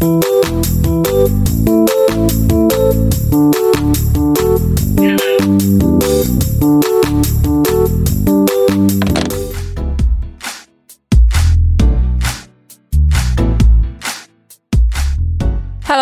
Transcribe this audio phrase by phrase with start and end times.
[0.00, 0.20] Hello，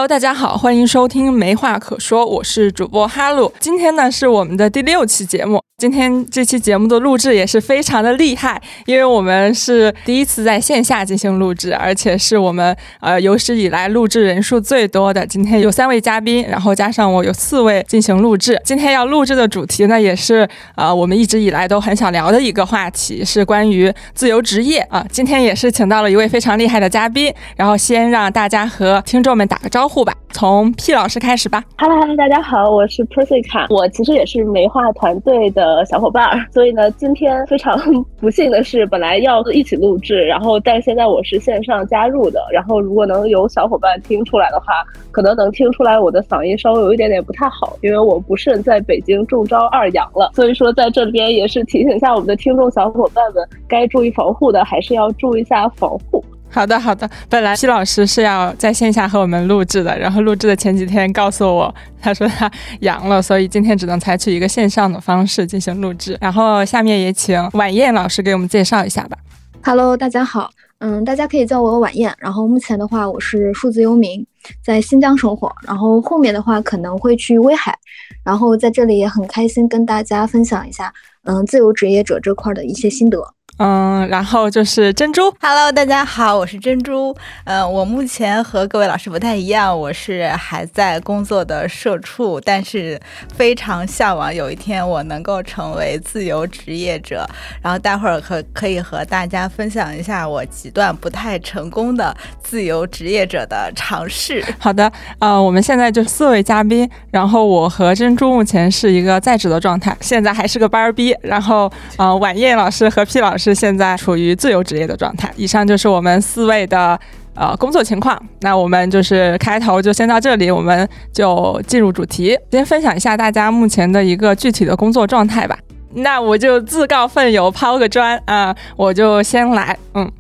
[0.07, 3.51] 大家好，欢迎收听没话可说，我是主播哈鲁。
[3.59, 5.66] 今天呢是我们的第六期节目。
[5.79, 15.27] 今天这期节目的录制也是非常的厉害，因为我们是第一次在线下进行录制，而且是我们呃有史以来录制人数最多的。
[15.27, 18.59] 今天有三位嘉宾，然后加上我有四位进行录制。
[18.65, 25.05] 今天要录制的主题呢，也是呃我们一直以来都很想聊的一个话题，是关于自由职业啊。
[25.11, 30.15] 今天也是请到了一位非常厉害的嘉宾，然后先让大家和听众们打个招呼吧。
[30.33, 31.63] 从 P 老师开始吧。
[31.77, 37.77] Hello，大家好，我是 Persica，我其实也是梅花团队的呃小伙伴，所以呢，今天非常
[38.21, 56.25] 不幸的是， 本来要一起录制，然后但现在我是线上加入的，然后如果能有小伙伴听出来的话，可能能听出来我的嗓音稍微有一点点不太好，因为我不慎在北京中招二阳了，所以说在这边也是提醒一下我们的听众小伙伴们，该注意防护的还是要注意一下防护。
[56.49, 57.09] 好的，好的。
[57.29, 66.17] 本来西老师是要在线下和我们录制的，然后录制的前几天告诉我，他说他阳了，所以今天只能采取一个线上的方式进行录制。
[66.19, 69.19] 然后下面也请晚宴老师给我们介绍一下吧。
[69.63, 72.15] Hello，大家好，嗯，大家可以叫我晚宴。
[72.19, 74.25] 然后目前的话，我是数字游民，
[74.65, 75.53] 在新疆生活。
[75.67, 77.77] 然后后面的话可能会去威海。
[78.25, 80.91] 然后在这里也很开心跟大家分享一下，
[81.25, 83.36] 嗯，自由职业者这块的一些心得。
[83.59, 87.17] 嗯，然后就是珍珠，Hello，大家好，我是珍珠。
[87.45, 93.01] 嗯，我目前和各位老师不太一样，我是还在工作的社畜，但是
[93.35, 97.27] 非常向往有一天我能够成为自由职业者。
[97.63, 104.45] 然后待会儿可可以和大家分享一下我几段不太成功的自由职业者的尝试。
[104.61, 111.17] 好的，呃，我们现在就四位嘉宾，然后我和珍珠目前是一个在职的状态，现在还是个班儿逼。
[111.23, 113.46] 然后，呃，晚宴老师和 P 老师。
[113.53, 115.33] 是现在处于自由职业的状态。
[115.37, 116.99] 以上就是我们四位的
[117.35, 118.21] 呃工作情况。
[118.41, 125.59] 那我们就是开头就先到这里，我们就进入主题，先分享一下大家目前的一个具体的工作状态吧。
[125.95, 130.11] 那我就自告奋勇抛个砖啊，我就先来，嗯。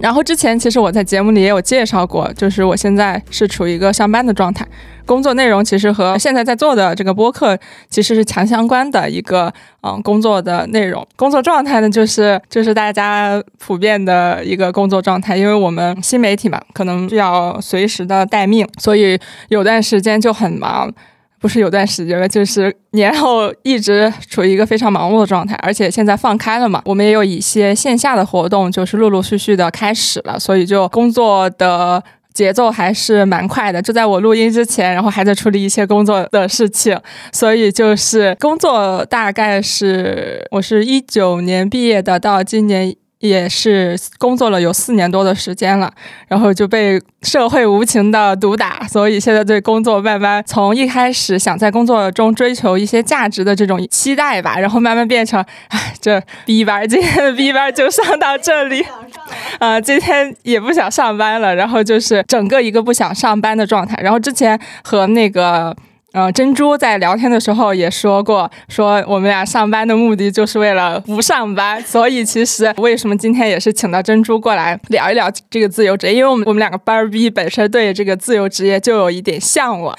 [0.00, 4.66] 然后之前其实我在节目里也有介绍过，就是我现在是处于一个上班的状态。
[5.04, 7.56] 工作内容其实和现在在做的这个播客
[7.88, 9.52] 其实是强相关的一个
[9.82, 19.16] 嗯工作的内容，工作状态呢就是就是大家普遍的一个工作状态，因为我们新媒体嘛，可能需要随时的待命，所以
[19.48, 20.92] 有段时间就很忙，
[21.40, 32.02] 不是有段时间了就是年后一直处于一个非常忙碌的状态，而且现在放开了嘛，我们也有一些线下的活动，就是陆陆续续的开始了，所以就工作的。
[32.36, 36.94] 节奏还是蛮快的，就在我录音之前，然后还在处理一些工作的事情，
[37.32, 42.94] 所以就是工作大概是我是一九年毕业的，到今年。
[43.18, 45.90] 也是工作了有四年多的时间了，
[46.28, 58.84] 然后就被社会无情的毒打，所以现在对工作慢慢从一开始想在工作中追求一些价值的这种期待吧，然后慢慢变成，哎，这 B 班今天的 B 班就上到这里，
[59.58, 65.74] 啊，今天也不想上班了，然后就是整个一个不想上班的状态，然后之前和那个。
[66.18, 79.94] 嗯，珍珠在聊天的时候也说过，说我们俩上班的目的就是为了不上班，所以其实为什么今天也是请到珍珠过来聊一聊这个自由职业，因为我们我们两个班儿逼本身对这个自由职业就有一点向往，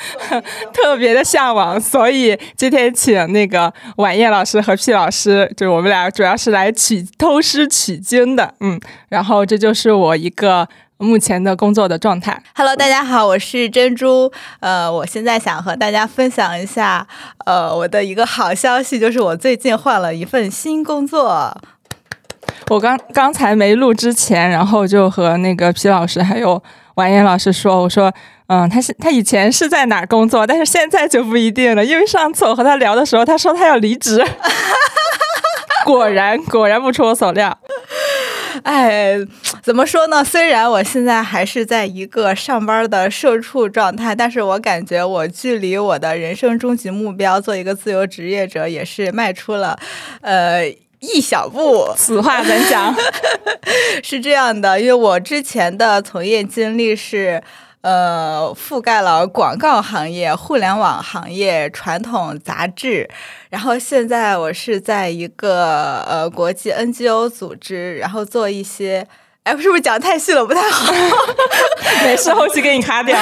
[0.73, 8.79] 特别的向往，所以今天请那个晚宴老师和 P 老师，就是我们俩主要是来取偷师取经的，嗯，
[9.09, 10.67] 然后这就是我一个。
[10.97, 12.41] 目前的工作的状态。
[12.56, 14.31] Hello，大家好，我是珍珠。
[14.59, 17.08] 呃，我现在想和大家分享一下，
[17.46, 21.56] 呃，我的一个好消息，就是我最近换了一份新工作。
[22.69, 26.62] 我刚刚才没录之前，然后就和那个皮老师还有
[26.95, 28.12] 婉言老师说，我说，
[28.48, 34.25] 嗯，他是他以前是在哪工作，但是现在就不一定了，因为上次我和他聊的时候，他说他要离职。
[35.86, 37.57] 果然，果然不出我所料。
[38.63, 39.18] 哎，
[39.62, 40.24] 怎么说呢？
[40.24, 49.77] 虽然我现在还是在一个上班的社畜状态，但是我感觉我距离我的人生终极目标做一个自由职业者也是迈出了，
[50.21, 50.68] 呃，
[51.00, 51.94] 一小步。
[51.95, 52.95] 此话怎讲？
[54.04, 57.42] 是这样的，因为我之前的从业经历是。
[57.88, 63.10] 呃，覆盖了广告行业、互联网行业、传统杂志，
[63.50, 69.07] 然后现在我是在一个呃国际 NGO 组织，然后做一些
[69.44, 70.92] 哎，是不是讲太细了不太好？
[72.04, 73.18] 没事，后期给你卡掉。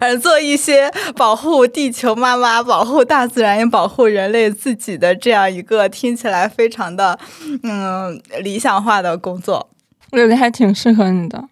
[0.00, 7.16] 嗯， 做一些保护地球妈妈、保护大自然、也保护人类自己的这样一个听起来非常的
[7.62, 9.70] 嗯理想化的工作。
[10.10, 11.44] 我觉得还挺适合你的。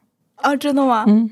[0.43, 1.05] 啊，真的吗？
[1.07, 1.31] 嗯，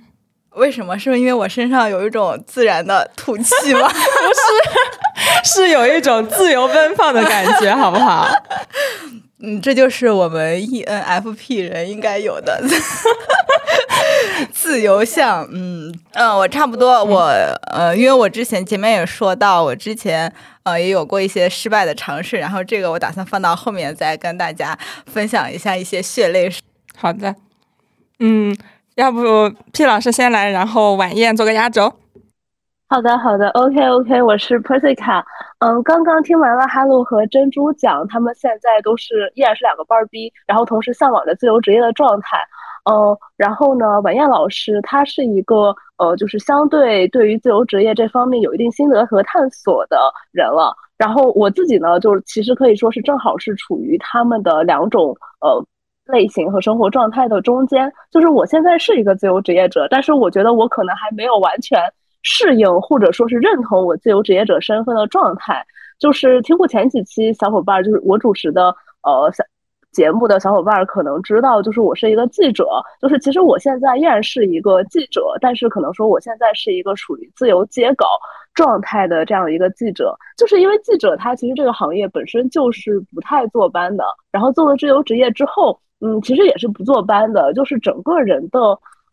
[0.57, 0.99] 为什么？
[0.99, 3.89] 是因为我身上有一种自然的土气吗？
[3.89, 8.27] 不是， 是有一种自由奔放的感觉，好不好？
[9.43, 12.59] 嗯，这就是我们 ENFP 人应该有的
[14.51, 15.47] 自由向。
[15.53, 17.21] 嗯嗯，我差不多，我
[17.71, 20.33] 呃，因为我之前前面也说到，我之前
[20.63, 24.77] 呃也有过一些失败的尝试，然后这个我打算放到后面再跟大家
[25.07, 26.63] 分享一下一些血泪史。
[26.97, 27.35] 好的，
[28.21, 28.57] 嗯，
[28.97, 29.21] 要不
[29.75, 31.93] P 老师先来，然后晚宴做个压轴。
[32.89, 35.23] 好的，好的，OK OK，我是 Persica。
[35.59, 42.39] 嗯，刚刚听完了哈喽和珍珠讲，他们现在都是依然是两个班儿逼，然后同时向往着自由职业的状态。
[42.91, 50.75] 嗯，然后呢，晚宴老师他是一个呃，就是相对对于自由职业这方面有一定心得和探索的人了。
[50.97, 55.63] 然后我自己呢，就是其实可以说是正好是处于他们的两种呃。
[56.07, 61.79] 类型和生活状态的中间，就是我现在是一个自由职业者，但是我觉得我可能还没有完全
[62.23, 65.65] 适应或者说是认同我自由职业者身份的状态。
[65.99, 69.43] 就是听过前几期小伙伴，就是我主持的呃小
[69.93, 72.69] 节目的小伙伴可能知道，就是我是一个记者，
[73.01, 78.07] 就是其实我现在依然是一个记者，但是可能说我现在是一个属于自由接稿
[78.53, 85.81] 状态的这样一个记者，就是因为记者他其实这个行业本身就是不太坐班的，然后做了自由职业之后。
[86.01, 88.61] 嗯，其实也是不坐班的，就是整个人的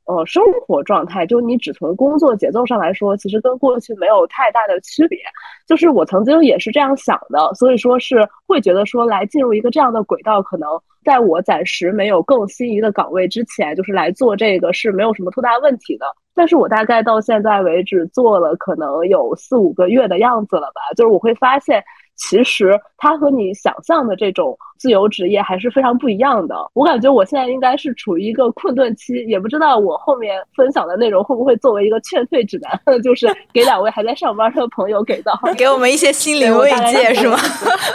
[0.06, 5.18] 呃生活状态，就你只从工作节奏上来说，其实跟过去没有太大的区别。
[5.66, 10.70] 就是我曾经也是这样想的，所以说是会觉得说来进入一个这样的轨道，可能
[11.06, 16.06] 在我暂时没有更心仪的岗位之前，就是来做这个是没有什么特大问题的。
[16.36, 21.82] 但是我大概到现在为止做了可能有四五个月的样子了吧，就是我会发现。
[22.16, 26.56] 其实它和你想象的这种自由职业还是非常不一样的。
[26.74, 37.38] 我感觉我现在应该是处于一个困顿期，也不知道我后面分享的内容会不会作为一个劝退指南， 就是给两位还在上班的朋友给到，给我们一些心灵慰藉是吗？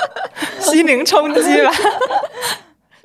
[0.60, 1.70] 心灵冲击吧。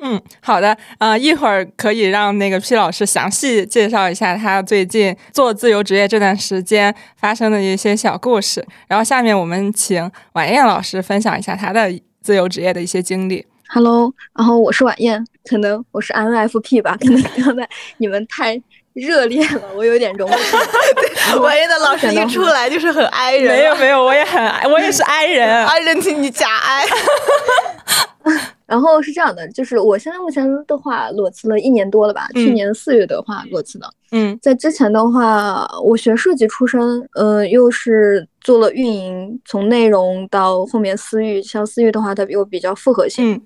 [0.06, 8.66] 嗯，好的，呃，一会儿可以让那个 P 老师详细介绍一下他最近做自由职业这段时间发生的一些小故事。
[8.90, 11.90] 然后下面我们请晚宴老师分享一下他的
[12.22, 13.46] 自由职业的一些经历。
[13.70, 17.68] Hello，然后我是晚宴，可能我是 INFP 吧，可能刚才
[17.98, 18.62] 你们太
[18.94, 21.36] 热烈了，我有点容不进来。
[21.38, 24.42] 晚宴的老师一出来就是很 I 人，没有没有，我也很
[24.72, 26.86] 我也是 I 人，I 人听你假 I。
[28.66, 33.88] 然后是这样的，就是我现在目前的话裸辞了一年多了吧，去年四月的话裸辞的。
[34.12, 36.80] 嗯，在之前的话，我学设计出身，
[37.16, 43.40] 嗯，又是做了运营，从内容到后面私域，像私域的话，它又比较复合性，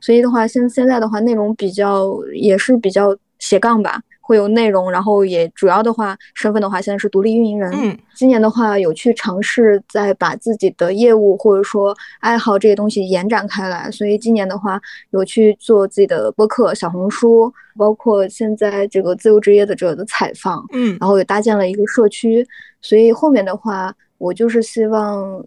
[0.00, 4.00] 所以的话，现现在的话，内容比较也是比较斜杠吧。
[4.32, 7.70] 会有内容，然后也主要的话，身份的话，现在是独立运营人。
[7.74, 14.80] 嗯，今年的话，有去尝试在把自己的业务或者说爱好这些东西延展开来，所以今年的话，
[15.10, 20.64] 有去做自己的播客、小红书，包括现在这个自由职业的者的采访。
[20.72, 22.46] 嗯，然后也搭建了一个社区，
[22.80, 25.44] 所以后面的话，我就是希望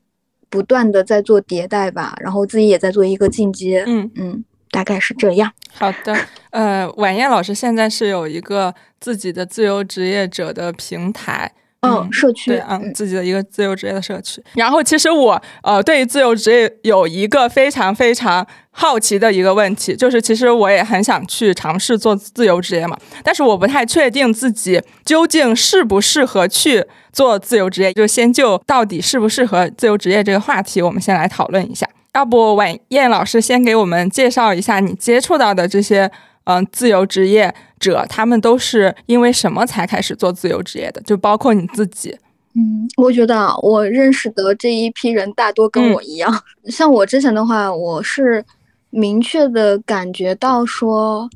[0.48, 3.84] 不断的在做迭代吧，然后自己也在做一个进阶。
[3.88, 4.46] 嗯嗯。
[4.72, 5.52] 大概是这样。
[5.74, 6.16] 好的，
[6.52, 14.42] 呃，晚宴老师现在是有一个自己的自由职业者的平台，嗯，社区，对，嗯，自己的一个自由职业的社区。
[14.54, 27.92] 然后，其实我呃，对于自由职业有一个非常非常好奇的一个问题，就是其实我也很想去尝试做自由职业嘛，但是我不太确定自己究竟适不适合去做自由职业。
[27.94, 31.86] 就先就到底适不适合自由职业这个话题，我们先来讨论一下。
[32.16, 36.10] 要不晚燕老师先给我们介绍一下你接触到的这些
[36.46, 41.02] 嗯自由职业者，他们都是因为什么才开始做自由职业的？
[41.02, 42.18] 就包括你自己。
[42.54, 46.34] 嗯，我觉得我认识的这一批人大多跟我一样，
[46.68, 48.46] 像我之前的话，我是
[48.92, 51.30] 明确的感觉到说，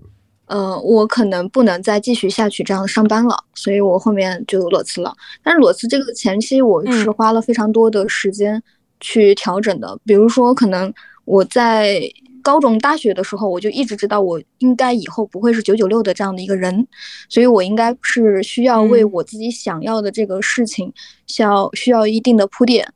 [0.46, 5.14] 呃，我可能不能再继续下去这样上班了，所以我后面就裸辞了。
[5.44, 8.64] 但是裸辞这个前期，我是花了非常多的时间。
[9.00, 10.94] 去调整的，比如说，可能
[11.26, 12.02] 我在
[12.42, 16.88] 高中、大学的时候，我就一直知道我应该以后不会是九九六的这样的一个人，
[17.28, 20.92] 所以我应该是需要为我自己想要的这个事情，
[21.28, 22.88] 需要需要一定的铺垫。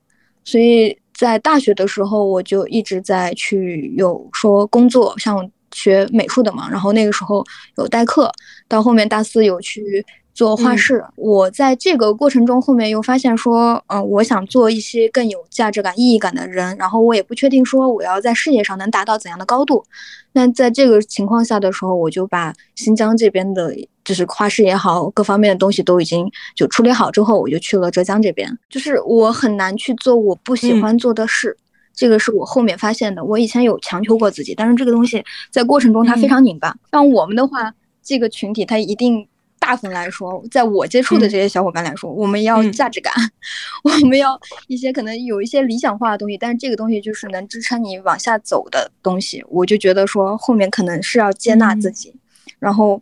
[0.43, 7.45] 所以在大学的时候，我就一直在去有说工作，像学美术的嘛，然后那个时候
[7.77, 8.31] 有代课，
[8.67, 10.05] 到后面大四有去。
[10.34, 19.86] 做画室，我在这个过程中后面又发现说，嗯，我想做一些更有价值感、意义感的人，然后我也不确定说我要在事业上能达到怎样的高度。
[20.32, 28.50] 那在这个情况下的时候，我就把新疆这边的，就是画室也好，各方面的东西都已经就处理好之后，我就去了浙江这边。
[28.72, 31.56] 就是我很难去做我不喜欢做的事，
[31.94, 33.24] 这个是我后面发现的。
[33.24, 36.75] 我以前有强求过自己，但是这个东西在过程中它非常拧巴。
[36.92, 37.72] 像我们的话，
[38.02, 39.28] 这个群体它一定。
[39.65, 43.13] 大部分来说，在我接触的这些小伙伴来说，我们要价值感，
[43.86, 49.41] 我们要一些可能有一些理想化的东西，但是这个东西就是能支撑你往下走的东西。
[49.48, 52.13] 我就觉得说后面可能是要接纳自己，
[52.60, 53.01] 然后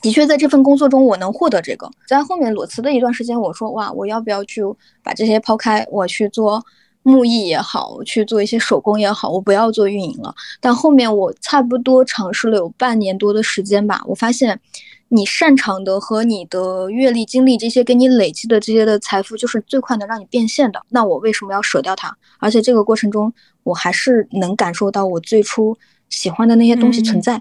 [0.00, 1.90] 的确在这份工作中我能获得这个。
[2.06, 4.62] 在后面裸辞的一段时间，我说哇，我要不要去
[5.02, 6.64] 把这些抛开，我去做
[7.02, 10.32] 木艺也好，去做一些手工也好，我不要做运营了。
[10.60, 14.60] 但后面我差不多尝试了有半年多的时间吧，我发现。
[15.08, 20.82] 你擅长的和你的阅历、经历这些给你累积的这些的财富，就是最快能让你变现的。
[20.88, 22.16] 那我为什么要舍掉它？
[22.38, 23.32] 而且这个过程中，
[23.62, 25.76] 我还是能感受到我最初
[26.08, 27.40] 喜欢的那些东西存在，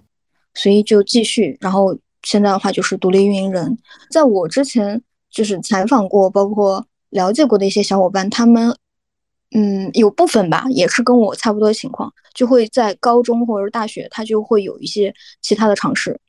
[0.54, 1.58] 所以就继续。
[1.62, 3.78] 然后现在的话就是独立运营人。
[4.12, 5.02] 在我之前
[5.32, 8.76] 就是采访过，包括了解过的一些小伙伴，他们
[9.56, 16.20] 嗯有部分吧，也是跟我差不多的情况，就会在高中或者是大学，他就会有一些其他的尝试。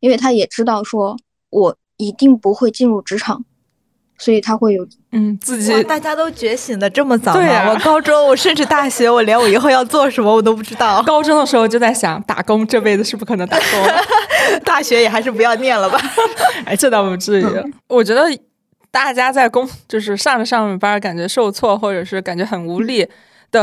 [0.00, 1.16] 因为他也知道说，
[1.50, 3.44] 我一定不会进入职场，
[4.18, 5.82] 所以他会有嗯自己。
[5.84, 7.70] 大家都觉醒的这么早吗？
[7.70, 11.02] 我高中，我甚至大学，我连我以后要做什么我都不知道。
[11.02, 15.98] 高中的时候就在想，打工这辈子是不可能打工， 大学也还是不要念了吧。
[16.66, 17.44] 哎，这倒不至于。
[17.88, 18.22] 我觉得
[18.90, 23.06] 大家在工就是上着上着班，感觉受挫，或者是感觉很无力。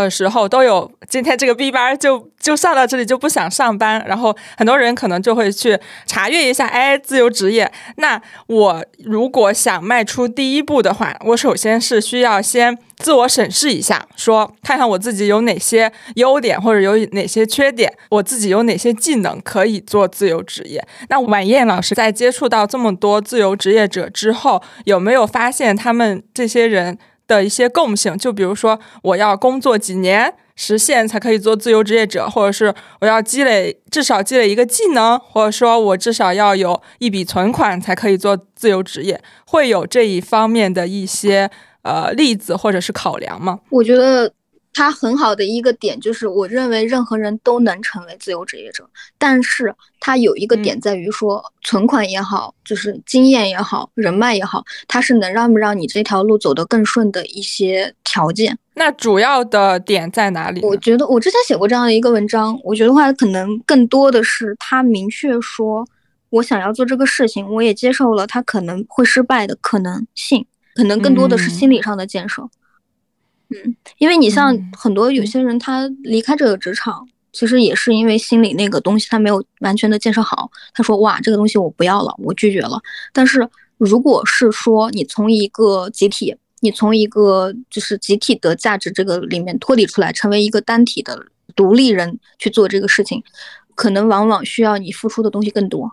[0.01, 7.71] 的时候都有，今天这个 B 班就就上到这里就不想上班，然后很多人可能就会去查阅一下，哎，自由职业。
[7.97, 20.85] 那我如果想迈出第一步的话，我首先是需要先自我审视一下，说看看我自己有哪些优点或者有哪些缺点，我自己有哪些技能可以做自由职业。
[21.09, 26.97] 那晚宴老师在接触到这么多自由职业者之后，有没有发现他们这些人？
[27.27, 41.49] 的一些共性，就比如说，我要工作几年实现才可以做自由职业者，或者是我要积累至少积累一个技能，或者说我至少要有一笔存款才可以做自由职业，会有这一方面的一些
[41.83, 43.59] 呃例子或者是考量吗？
[43.69, 44.31] 我觉得。
[44.73, 58.57] 它很好的一个点就是，我认为任何人都能成为自由职业者，但是它有一个点在于说，存款也好，就是经验也好，人脉也好，它是能让不让你这条路走得更顺的一些条件。
[58.73, 60.59] 那主要的点在哪里？
[60.63, 65.87] 我觉得我之前写过这样的一个文章，我觉得话可能更多的是他明确说，
[66.31, 72.41] 我想要做这个事情，我也接受了他可能会失败的可能性，可能更多的是心理上的建设。
[72.41, 72.49] 嗯，
[73.99, 80.49] 因为你像很多有些人，他离开这个职场，其实也是因为心里那个东西他没有完全的建设好。
[80.73, 82.81] 他说：“哇，这个东西我不要了，我拒绝了。”
[83.13, 83.47] 但是
[83.77, 91.23] 如果是说你从一个集体，你从一个就是集体的价值这个里面脱离出来，成为一个单体的
[91.55, 93.21] 独立人去做这个事情，
[93.75, 95.91] 可能往往需要你付出的东西更多。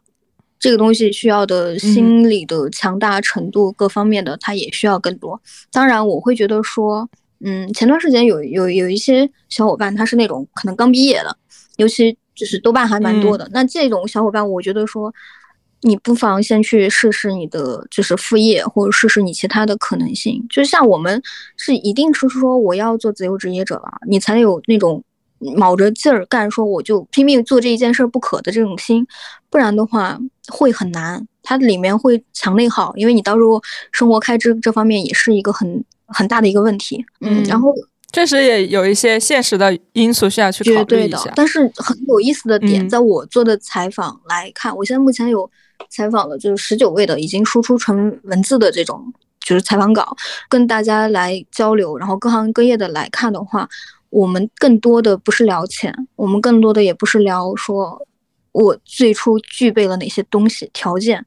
[0.59, 5.41] 这个东西需要的心理的强大程度，各方面的它也需要更多。
[5.73, 7.09] 当然，我会觉得说。
[7.43, 11.35] 嗯，前段时间有有有一些小伙伴，他是那种可能刚毕业的，
[11.77, 13.49] 尤其就是豆瓣还蛮多的。
[13.51, 15.11] 那这种小伙伴，我觉得说，
[15.81, 20.45] 你不妨先去试试你的就是副业，或者试试你其他的可能性。
[20.51, 21.23] 就像我们
[21.57, 25.03] 是一定是说我要做自由职业者了，你才有那种
[25.39, 29.07] 卯着劲儿干，说我就拼命做这一件事不可的这种心，
[29.49, 35.83] 不然的话会很难，它里面会强内耗，因为你到时候生活开支这方面也是一个很。
[36.11, 37.73] 很大的一个问题，嗯，然后
[38.13, 41.33] 确实也有一些现实的因素需要去考虑一下。
[41.37, 45.49] 但是很有意思的点，在我做的采访来看，我现在目前有
[45.89, 50.17] 采访了就是十九位的已经输出成文字的这种就是采访稿，
[50.49, 53.69] 跟大家来交流，然后各行各业的来看的话，
[54.11, 58.05] 我们更多的不是聊钱，我们更多的也不是聊说
[58.51, 61.25] 我最初具备了哪些东西条件，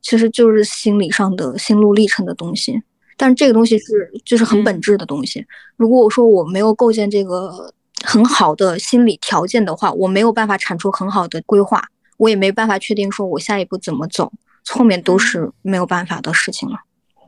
[0.00, 2.82] 其实就是心理上的心路历程的东西。
[3.16, 5.46] 但这个东西是就是很本质的东西。
[5.76, 7.72] 如果我说我没有构建这个
[8.04, 11.82] 很好的心理条件的话，我没有办法产出很好的规划，
[12.16, 14.32] 我也没办法确定说我下一步怎么走，
[14.68, 16.76] 后面都是没有办法的事情了。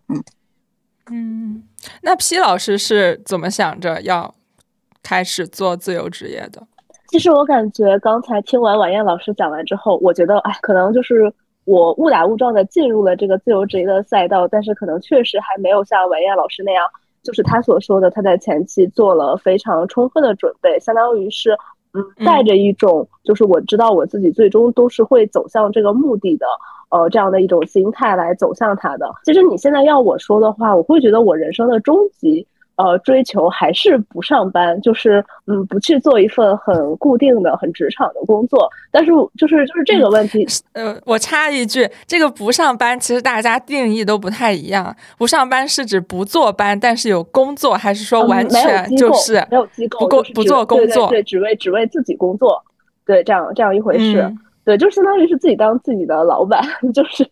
[0.09, 0.23] 嗯
[1.11, 1.63] 嗯，
[2.03, 4.35] 那 P 老师是怎么想着要
[5.03, 6.67] 开始做自由职业的？
[7.09, 11.33] 其实我感觉刚才听完晚燕老师讲完之后，我觉得哎，可能就是
[11.65, 16.85] 我误打误撞的进入了这个自由职业的赛道，但是可能确实还没有像文燕老师那样，
[17.23, 21.53] 就是他所说的他在前期做了非常充分的准备，相当于是
[21.93, 26.47] 嗯带着一种就是我知道我自己最终都是会走向这个目的的。
[26.91, 29.11] 呃，这样的一种心态来走向他的。
[29.25, 38.69] 其实你现在要我说的话，我会觉得我人生的终极呃追求还是不上班，就是嗯不去做一份很固定的、很职场的工作。
[38.91, 44.95] 但是就是就是这个问题，呃，我插一句，这个不上班其实大家定义都不太一样。
[45.19, 52.63] 不上班是指不坐班，但是有工作，还是说完全就是没有机构不工不做工作，对，只为只为自己工作，
[53.05, 54.33] 对，这样这样一回事。
[54.65, 56.63] 对，就相当于是自己当自己的老板，
[56.95, 57.23] 就是，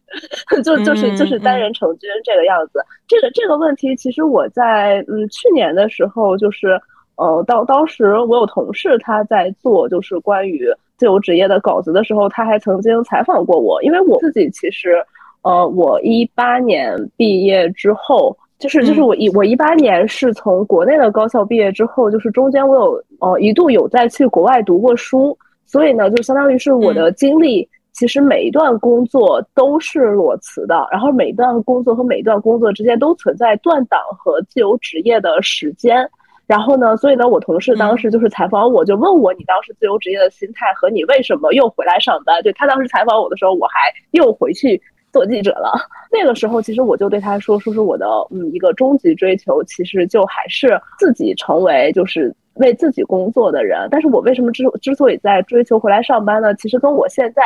[0.62, 2.78] 就就是就是单人成军这个样子。
[3.08, 6.78] 这个这个问题，其实我在嗯去年的时候，就是
[7.16, 15.02] 呃当当时我有同事他在做就是关于自由职业的稿子的时候，他还曾经采访过我，因为我自己其实
[15.40, 25.34] 呃我一八年毕业之后，就是就是我一我一八年是从国内的高校毕业之后，就是中间我有呃一度有在去国外读过书。
[25.72, 36.06] 所以呢，就相当于是我的经历，其实每一段工作都是裸辞的，然后每一段工作和每一段工作之间都存在断档和自由职业的时间。
[36.46, 42.42] 然后呢，所以呢，我同事当时就是采访我，就问我你当时自由职业的心态和你为什么又回来上班？
[42.42, 44.78] 对他当时采访我的时候，我还又回去
[45.12, 45.72] 做记者了。
[46.10, 52.34] 那个时候，其实我就对他说，说是我的嗯一个终极追求，其实就还是自己成为就是。
[52.56, 56.54] 为自己工作的人，但是我为什么之之所以在追求回来上班呢？
[56.56, 57.42] 其实跟我现在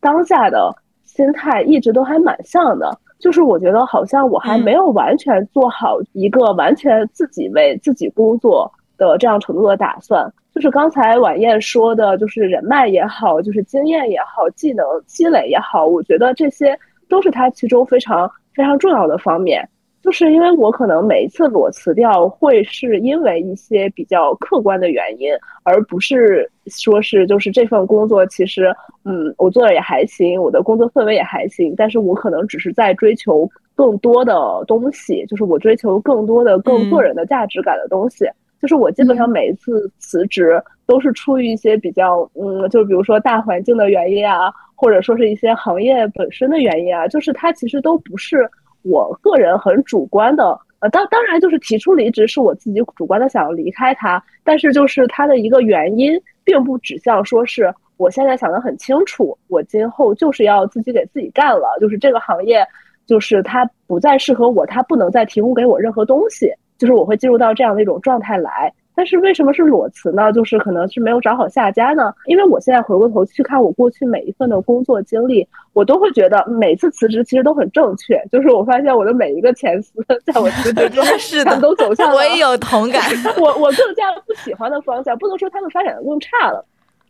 [0.00, 0.70] 当下的
[1.02, 10.30] 心态一直都还蛮像的，就是我觉得好像我还没有完全做好一个完全自己为自己工作的这样程度的打算。
[10.54, 16.78] 就是刚才晚宴说的，就是人脉也好，就是经验也好，技能积累也好，我觉得这些
[17.10, 19.68] 都是它其中非常非常重要的方面。
[20.02, 25.30] 就是因为我可能每一次裸辞掉，会是因为一些比较客观的原因，
[25.62, 34.34] 而不是说是就是这份工作其实，嗯，我做的也还行，我的工作氛围也还行，但是我可能只是在追求更多的
[34.66, 38.24] 东西，就是我追求更多的更个人的价值感的东西。
[38.60, 48.48] 就是我基本上每一次辞职都是出于一些比较，嗯，就比如说大环境的原因啊，或者说是一些行业本身的原因啊，就是它其实都不是。
[48.82, 62.66] 我个人很主观的，呃，当当然就是提出离职是我自己主观的想要离开它，但是就是它的一个原因，并不指向说是我现在想的很清楚，我今后就是要自己给自己干了，就是这个行业，
[63.04, 68.72] 就是它不再适合我，它不能再提供给我任何东西，就是我会进入到这样的一种状态来。
[68.92, 70.32] 但是为什么是裸辞呢？
[70.32, 72.12] 就是可能是没有找好下家呢？
[72.26, 78.22] 因为我现在回过头去看我过去每一份的工作经历，我都会觉得每次辞职其实都很正确。
[78.32, 81.06] 就是我发现我的每一个前司，在我辞职之后，
[81.44, 83.00] 他们都走向 了我也有同感。
[83.40, 86.62] 我我更加不喜欢的方向，不能说他们发展的更差了，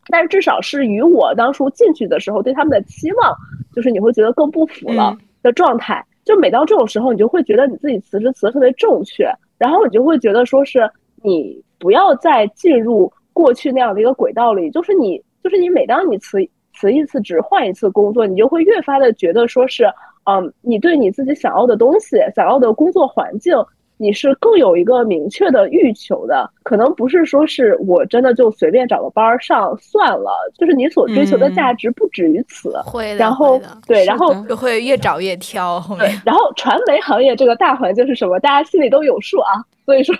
[0.09, 3.35] 但是至少是与我当初进去的时候对他们的期望，
[3.74, 6.04] 就是你会觉得更不符了的状态。
[6.24, 9.28] 就每到这种时候，你就会觉得你自己辞职辞的特别正确，
[9.61, 10.90] 然后你就会觉得说是
[11.23, 11.62] 你。
[11.83, 16.37] 不要再进入过去那样的一个轨道里，就是你，就是你，每当你辞
[16.75, 19.90] 辞一次职，换一次工作，你就会越发的觉得说是，
[20.25, 23.57] 嗯，你对你自己想要的东西，想要的工作环境，
[24.01, 32.71] 你是更有一个明确的欲求的，可能不是说是我真的就随便找个班儿上算了，就是你所追求的价值不止于此。
[32.87, 35.79] 会的，然后对，然后就会越找越挑。
[35.79, 38.41] 后面，然后传媒行业这个大环境是什么？
[38.41, 39.51] 大家心里都有数啊。
[39.87, 40.15] 所以说，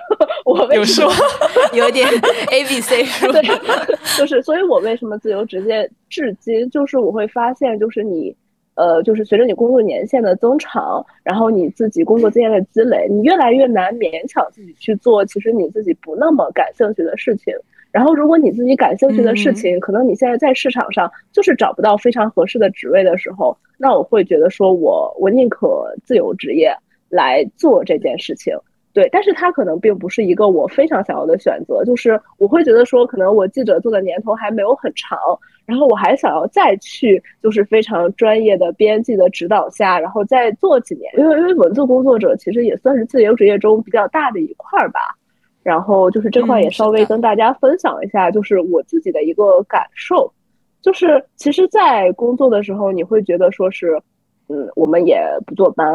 [0.45, 1.13] 我为什么
[1.73, 2.09] 有点
[2.51, 3.31] A B C 数？
[3.31, 3.41] 对，
[4.19, 8.35] 就是，所以我为什么自由职业至今，就是我会发现，就是你，
[8.75, 17.55] 呃，就是随着你工作年限的增长，然后你自己工作经验的积累，你越来越难勉强自己去做其实你自己不那么感兴趣的事情。
[17.93, 26.73] 然后，如果你自己感兴趣的事情，可能你现在在市场上就是找不到非常合适的职位的时候，那我会觉得说，我我宁可自由职业
[27.09, 28.57] 来做这件事情。
[28.93, 35.19] 对，但是它可能并不是一个我非常想要的选择，就是我会觉得说，可能我记者做的年头还没有很长，
[35.71, 45.01] 然后我还想要再去，就是非常专业的编辑的指导下，然后再做几年，因为因为文字工作者其实也算是自由职业中比较大的一块儿吧，
[45.63, 50.33] 然后就是这块也稍微跟大家分享一下，就是我自己的一个感受，
[50.83, 53.97] 就是其实，在工作的时候，你会觉得说是，
[54.49, 55.87] 嗯，我们也不坐班。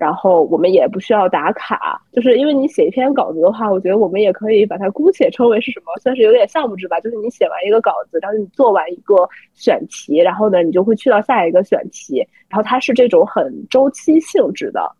[0.00, 6.98] 然后我们也不需要打卡，就是因为你写一篇稿子的话，我觉得我们也可以把它姑且称为是什么，算是有点项目制吧。
[7.00, 14.90] 就是你写完一个稿子，然后你做完一个选题，然后呢，你就会去到下一个选题，然后它是这种很周期性质的，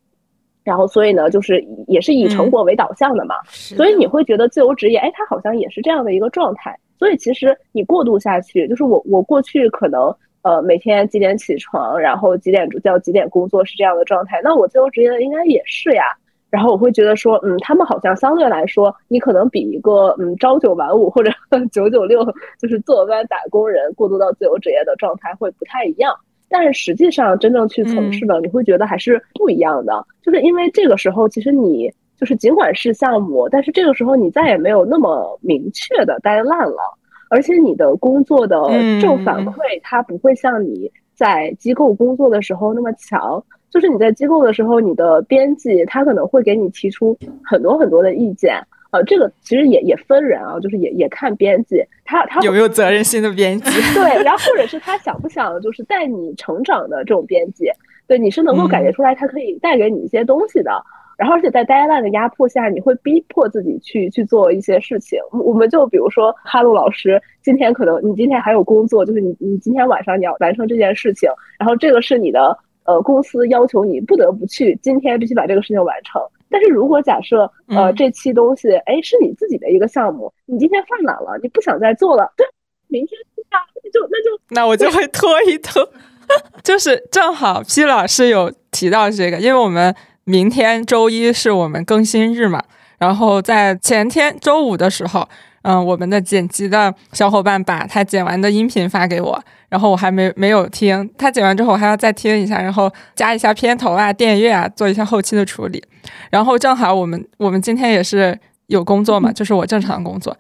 [0.64, 3.36] 然后所以呢，就是也是以成果为导向的嘛。
[3.48, 6.78] 所以你会觉得自由职业，哎，它好像也是这样的一个状态。
[6.98, 10.14] 所以其实你过渡下去，就是我我过去可能。
[10.42, 14.40] 呃，每天几点起床，然后几点叫几点工作是这样的状态。
[14.42, 16.05] 那我自由职业的应该也是呀。
[16.48, 21.31] 然后我会觉得说，嗯，他们好像相对来说，你可能比一个嗯朝九晚五或者
[21.70, 22.24] 九九六
[22.59, 26.12] 就是坐班打工人过渡到自由职业的状态会不太一样。
[26.48, 30.05] 但是实际上真正去从事的，你会觉得还是不一样的。
[30.22, 36.98] 就是因为这个时候，其实你就是尽管是项目，但是这个时候你再也没有那么明确的待烂了。
[37.30, 38.58] 而且你的工作的
[39.00, 43.42] 正反馈，它不会像你在机构工作的时候那么强。
[43.70, 48.60] 就是你在机构的时候，你的编辑他可能会给你提出很多很多的意见。
[48.90, 53.70] 呃，这个其实也也分人啊，就是也也看编辑他他有没有责任心的编辑。
[53.94, 57.66] 对，然后或者是他想不想就是带你成长的这种编辑，
[58.08, 60.72] 对，你是能够感觉出来他可以带给你一些东西的。
[61.20, 65.18] 然后，而且在 deadline 的压迫下，你会逼迫自己去去做一些事情。
[65.33, 71.28] 我们就比如说，哈喽老师，今天可能你今天还有工作，就是你你今天晚上你要完成这件事情，
[71.59, 72.56] 然后这个是你的
[72.87, 76.22] 呃公司要求你不得不去，今天必须把这个事情完成。
[76.48, 82.46] 但是如果假设呃这期东西哎是你自己的一个项目，你今天犯懒了，你不想再做了，对，
[82.88, 85.87] 明天啊那就那就那我就会拖一拖。
[86.64, 89.94] 就是正好 P 老师有提到这个，因为我们。
[90.24, 92.62] 明天周一是我们更新日嘛，
[92.98, 95.28] 然后在前天周五的时候，
[95.62, 105.83] 嗯，我们的剪辑的小伙伴把他剪完的音频发给我，然后我还没没有听，他剪完之后我还要再听一下，然后加一下片头啊、电乐啊，做一下后期的处理。
[106.30, 110.37] 然后正好我们我们今天也是有工作嘛，就是我正常工作。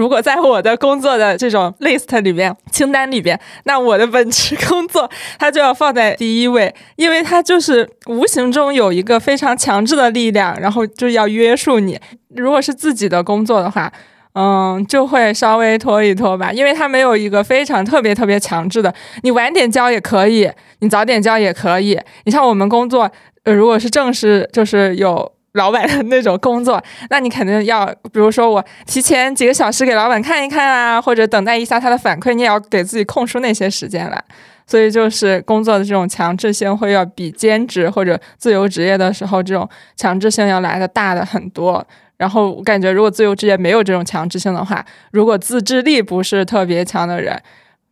[0.00, 12.00] 如果在我的工作的这种 list 里边清单里边，那我的本职工作它就要放在第一位，因为它就是无形中有一个非常强制的力量，然后就要约束你。
[12.34, 13.92] 如果是自己的工作的话，
[14.32, 22.00] 嗯，就会稍微拖一拖吧，因为它没有一个非常特别特别强制的，你晚点交也可以，你早点交也可以。
[22.24, 23.10] 你像我们工作，
[23.44, 25.30] 呃，如果是正式，就是有。
[25.52, 34.22] 老板的那种工作， 那你肯定要，比如说我提前几个小时给老板看一看啊，或者等待一下他的反馈，你也要给自己空出那些时间来。
[34.66, 41.84] 所以就是工作的这种强制性会要比兼职或者自由职业的时候这种强制性要来的大的很多。
[42.16, 47.36] 然后我感觉，如果自由职业没有这种强制性的话，如果自制力不是特别强的人。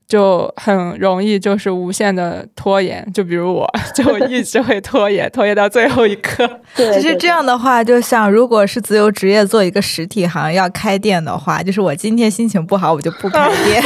[0.08, 6.48] 就很容易就是无限的拖延，就比如我， 就一直会拖延， 拖延到最后一刻。
[6.74, 13.82] 其实这样的话，就像如果是自由职业做一个实体行要开店的话，就是我今天心情不好，我就不开店。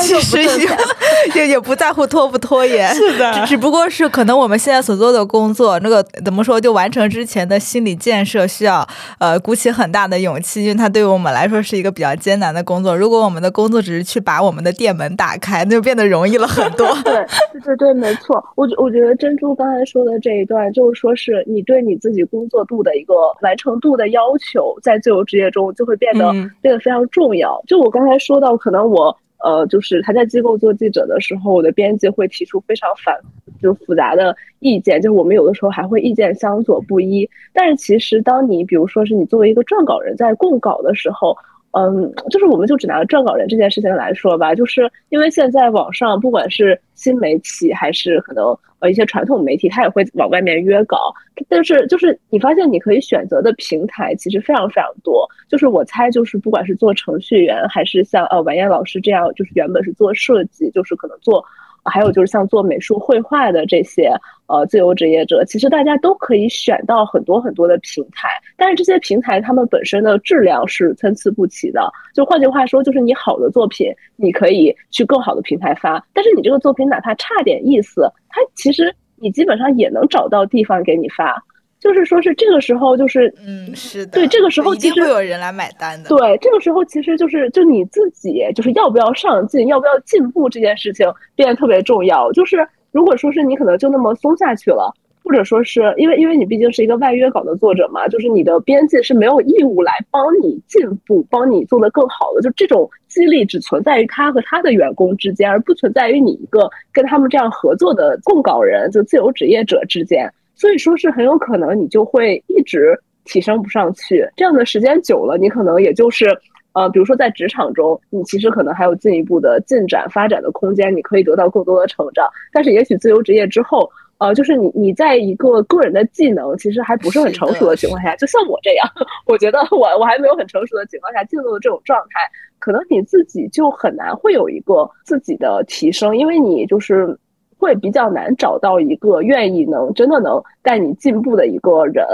[0.04, 0.38] 其实
[1.34, 8.86] 也也也不在乎拖不拖延， 是的，只不过是可能我们现在所做的工作，那个怎么说，就完成之前的心理建设需要
[9.18, 12.96] 呃鼓起很大的勇气，因为它对于我们来说是一个比较艰难的工作。
[12.96, 15.36] 如果我们的工作只是去把我们的店门打。
[15.40, 16.86] 开那就变得容易了很多。
[17.02, 17.14] 对，
[17.52, 18.44] 对对对，没错。
[18.56, 27.58] 我我觉得珍珠刚才说的这一段，就是说是你对你自己工作度的一个完成度的要求，在自由职业中就会变得变得非常重要。
[27.66, 33.14] 就我刚才说到，可能我呃，就是他在机构做记者的时候，我的编辑会提出非常反
[33.60, 37.28] 就复杂的意见，就是我们有的时候还会意见相左不一。
[37.52, 41.36] 但是其实，当你比如说是你作为一个撰稿人在供稿的时候，
[41.72, 48.46] 嗯，就是我们就只拿撰稿人这件事情来说吧，就是因为现在网上不管是新媒体还是可能
[48.80, 51.14] 呃一些传统媒体，他也会往外面约稿，
[51.48, 61.44] 但是就是你发现你可以选择的平台其实非常非常多，就是我猜就是不管是做程序员还是像呃晚燕老师这样，就是原本是做设计，就是可能做。
[61.84, 64.12] 还有就是像做美术绘画的这些
[64.46, 71.80] 呃自由职业者，其实大家都可以选到很多很多的平台，但是这些平台他们本身的质量是参差不齐的。
[72.14, 81.42] 就换句话说，就是你好的作品，你可以去更好的平台发，但是你这个作品哪怕差点意思，它其实你基本上也能找到地方给你发。
[81.80, 86.10] 就是说，是这个时候，就是嗯，是的，对，这个时候其实会有人来买单的。
[86.10, 92.30] 对，这个时候其实就是就你自己，就是要不要上进，要不要进步这件事情变得特别重要。
[92.32, 102.42] 就是如果说是你可能就那么松下去了，或者说是因为因为你毕竟是一个外约稿的作者嘛，就是你的编辑是没有义务来帮你进步，帮你做得更好的。
[102.42, 110.30] 就这种激励只存在于他和他的员工之间，而不存在于你一个跟他们这样合作的供稿人，就自由职业者之间。
[110.60, 112.94] 所以说是很有可能你就会一直
[113.24, 114.28] 提升不上去。
[114.36, 116.26] 这样的时间久了，你可能也就是
[116.74, 122.28] 呃，比如说在职场中，你其实可能还有进一步的进展发展的空间，你可以得到更多的成长。
[122.52, 128.86] 但是也许自由职业之后，呃，就是你你在一个个人的技能其实还不是很成熟的情况下，就像我这样，
[129.26, 132.20] 我觉得我我还没有很成熟的情况下进入了这种状态。
[132.58, 137.18] 可能你自己就很难会有一个自己的提升，因为你就是
[137.60, 142.04] 会比较难找到一个愿意能真的能带你进步的一个人。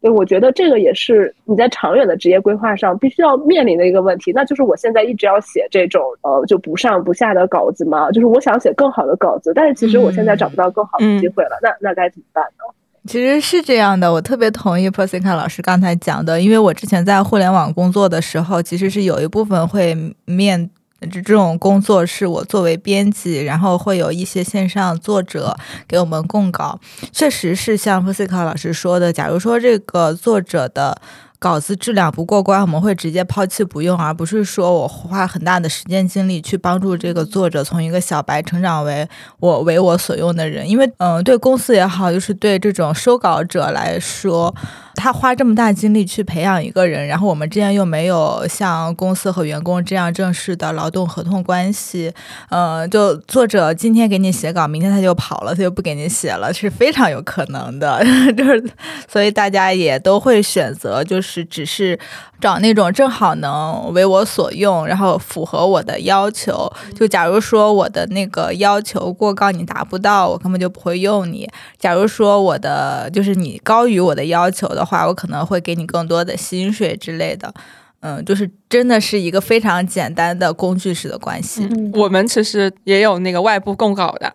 [0.00, 4.30] 对，我觉得这个也是你在长远的职业规划上必须要面临的一个问题。
[4.32, 12.74] 那就是我现在一直要写这种呃就不上不下的稿子嘛，就是我想写更好的稿子，但是其实我现在找不到更好的机会了，那那该怎么办呢？
[13.06, 25.56] 其实是这样的，我特别同意 Persica 老师刚才讲的，因为我之前在互联网工作的时候，其实是有一部分会面这这种工作是我作为编辑，然后会有一些线上作者
[25.86, 26.78] 给我们供稿，
[27.12, 31.00] 确实是像傅斯卡老师说的，假如说这个作者的。
[31.40, 39.08] 稿子质量不过关，我们会直接抛弃不用，而不是说我花很大的时间精力去帮助这个作者从一个小白成长为
[39.38, 40.68] 我为我所用的人。
[40.68, 44.52] 因为，嗯，对公司也好，就是对这种收稿者来说。
[44.98, 52.12] 他花这么大精力去培养一个人，然后我们之间又没有像公司和员工这样正式的劳动合同关系，
[52.50, 58.04] 呃，就作者今天给你写稿，明天他就跑了，他就不给你写了，是非常有可能的。
[58.36, 58.70] 就是，
[59.06, 61.96] 所以大家也都会选择，就是只是
[62.40, 66.68] 找那种正好能为我所用，然后符合我的要求。
[66.96, 71.48] 就假如说我的那个要求过高，你达不到，我根本就不会用你。
[71.78, 74.87] 假如说我的就是你高于我的要求的。
[74.88, 77.52] 话我可能会给你更多的薪水之类的，
[78.00, 81.68] 嗯，就是真的是一个非常简单的工具式的关系。
[81.92, 84.32] 我们其实也有那个外部供稿的，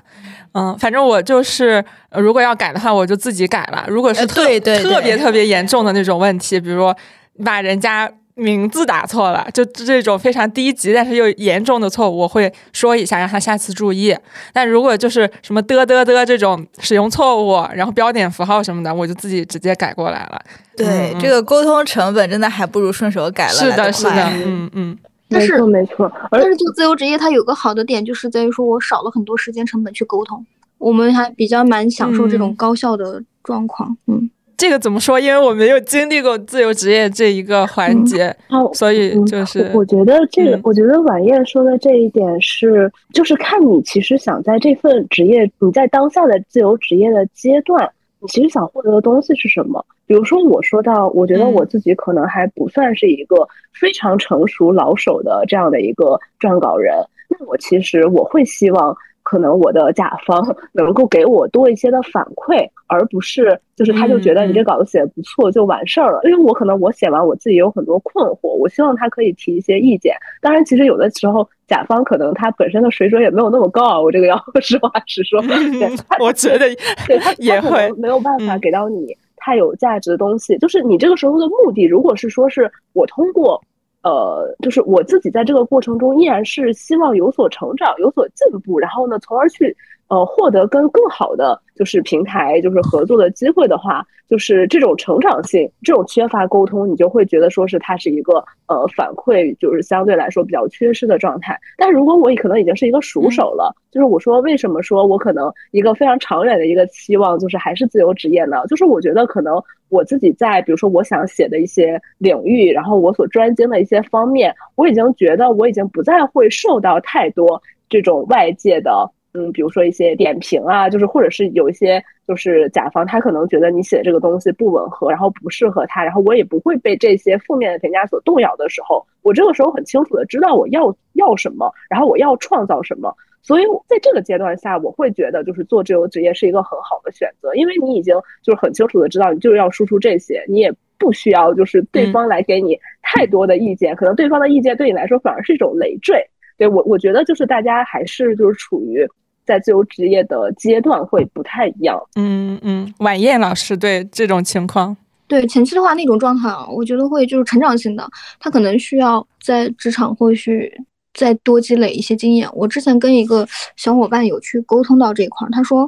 [0.53, 3.85] 嗯，反正我就是如果要改的话，我就自己改了。
[3.87, 6.95] 如果是特特别特别严重的那种问题，比如说
[7.43, 8.11] 把人家。
[8.35, 14.15] 名字打错了，就这种非常低级但是又严重的错误，我会说一下，让他下次注意。
[14.51, 20.41] 但如果就是什么的的的这种使用错误，然后标点符号什么的，我就自己直接改过来了。
[20.75, 24.97] 对，这个沟通成本真的还不如顺手改了是的，是的，嗯嗯。
[25.29, 26.11] 没错，没错。
[26.29, 30.45] 但是做自由职业，它有个好的点，就是在于说我少了很多时间成本去沟通，
[30.77, 33.97] 我们还比较蛮享受这种高效的状况。
[34.05, 34.29] 嗯。
[34.55, 35.19] 这个怎么说？
[35.19, 38.35] 因为我没有经历过自由职业这一个环节，
[38.73, 49.85] 所以就是我觉得这个，我觉得晚宴说的这一点是，就是看你其实想在这份职业，你在当下的自由职业的阶段，你其实想获得的东西是什么？
[50.05, 56.95] 比如说我说到，我觉得我自己可能还不算是一个非常成熟老手的这样的一个撰稿人，
[57.29, 58.95] 那我其实我会希望。
[59.23, 66.19] 可能我的甲方 能够给我多一些的反馈，而不是就是他就觉得你这稿子写的不错就完事儿了。
[66.23, 70.15] 因为我可能我写完我自己有很多困惑，我希望他可以提一些意见。
[70.41, 73.99] 当然，其实有的时候甲方可能他本身的水准也没有那么高啊。
[73.99, 75.41] 我这个要 实话实说，
[76.19, 76.65] 我觉得
[77.07, 80.57] 对他也会没有办法给到你太有价值的东西。
[80.57, 83.61] 就是你这个时候的目的，如果是说是我通过。
[84.03, 89.75] 呃，就是我自己在这个过程中依然是希望有所成长、有所进步，然后呢，从而去
[90.13, 98.33] 呃获得跟更好的就是平台就是合作的机会的话，就是这种成长性、这种缺乏沟通，你就会觉得说是它是一个
[98.67, 101.59] 呃反馈，就是相对来说比较缺失的状态。
[101.77, 108.57] 但如果我可能已经是一个熟手了，就是我说为什么说我可能一个非常长远的一个期望就是还是自由职业呢？
[108.69, 109.61] 就是我觉得可能。
[109.89, 133.13] 我自己在比如说我想写的一些领域，然后我所专精的一些方面，我已经觉得我已经不再会受到太多这种外界的，嗯，比如说一些点评啊，就是或者是有一些就是甲方他可能觉得你写的这个东西不吻合，然后不适合他，然后我也不会被这些负面的评价所动摇的时候，我这个时候很清楚的知道我要要什么，然后我要创造什么。
[133.41, 146.25] 所以，在这个阶段下，我会觉得就是做自由职业是一个很好的选择，因为你已经就是很清楚的知道，你就是要输出这些，你也不需要就是对方来给你太多的意见，可能对方的意见对你来说反而是一种累赘。
[146.57, 149.05] 对我，我觉得就是大家还是就是处于
[149.45, 152.01] 在自由职业的阶段会不太一样。
[152.15, 154.95] 嗯嗯，晚宴老师对这种情况，
[155.27, 158.07] 对前期的话那种状态啊，我觉得会就是成长性的，
[158.39, 160.71] 他可能需要在职场或许。
[161.15, 162.49] 再多积累一些经验。
[162.53, 165.87] 我之前跟一个小伙伴有去沟通到这一块儿，他说，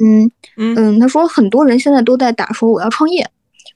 [0.00, 3.22] 嗯嗯，他说很多人现在都在打说我要创业，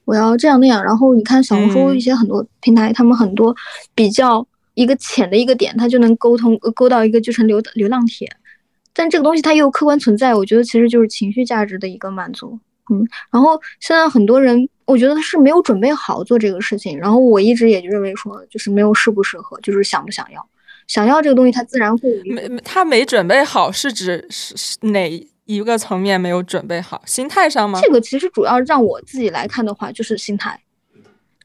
[0.06, 0.82] 我要这样那样。
[0.82, 3.54] 然后你看小红书一些很多平台，他们很多
[3.94, 8.26] 比较一个浅的一个点，他就能沟通勾到一个就成流流浪帖。
[8.96, 12.58] 但这个东西它又客观存在，我觉得其实就是情绪价值的一个满足。
[12.90, 16.96] 嗯，然后现在很多人，我觉得他是没有准备好做这个事情。
[16.98, 20.48] 然后我一直也就认为说，就是没有适不适合，就是想不想要。
[20.86, 27.02] 想要这个东西，他自然会没他没准备好，是指是是哪一个层面没有准备好？
[27.06, 27.80] 心态上吗？
[27.82, 30.60] 这个其实主要让我自己来看的话，就是心态。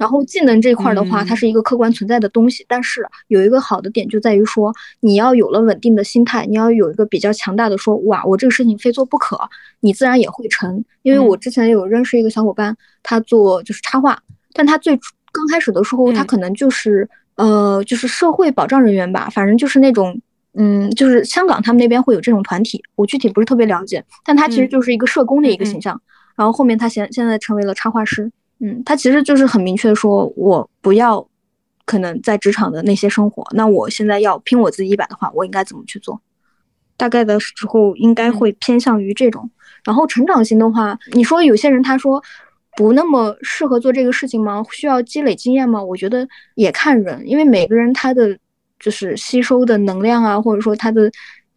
[0.01, 9.39] 然后技能这块的话，它是一个客观存在的东西，但是有一个好的点就在于说，你要有了稳定的心态，你要有一个比较强大的说，哇，我这个事情非做不可，
[9.81, 10.83] 你自然也会成。
[11.03, 14.19] 因为我之前有认识一个小伙伴，他做就是插画，
[14.53, 14.99] 但他最
[15.31, 20.19] 刚开始的时候，他可能就是呃，就是社会保障人员吧，反正就是那种，
[20.55, 26.01] 嗯，就是香港他们那边会有这种团体，我具体不是特别了解，但他其实就是一个社工的一个形象，
[26.35, 28.31] 然后后面他现现在成为了插画师。
[28.63, 31.27] 嗯，他其实就是很明确说，我不要
[31.85, 33.43] 可能在职场的那些生活。
[33.55, 36.21] 那我现在要拼我自己一把的话，我应该怎么去做？
[36.95, 39.49] 大概的时候应该会偏向于这种。
[39.83, 42.21] 然后成长型的话，你说有些人他说
[42.77, 44.63] 不那么适合做这个事情吗？
[44.71, 45.83] 需要积累经验吗？
[45.83, 48.37] 我觉得也看人，因为每个人他的
[48.79, 51.09] 就是吸收的能量啊，或者说他的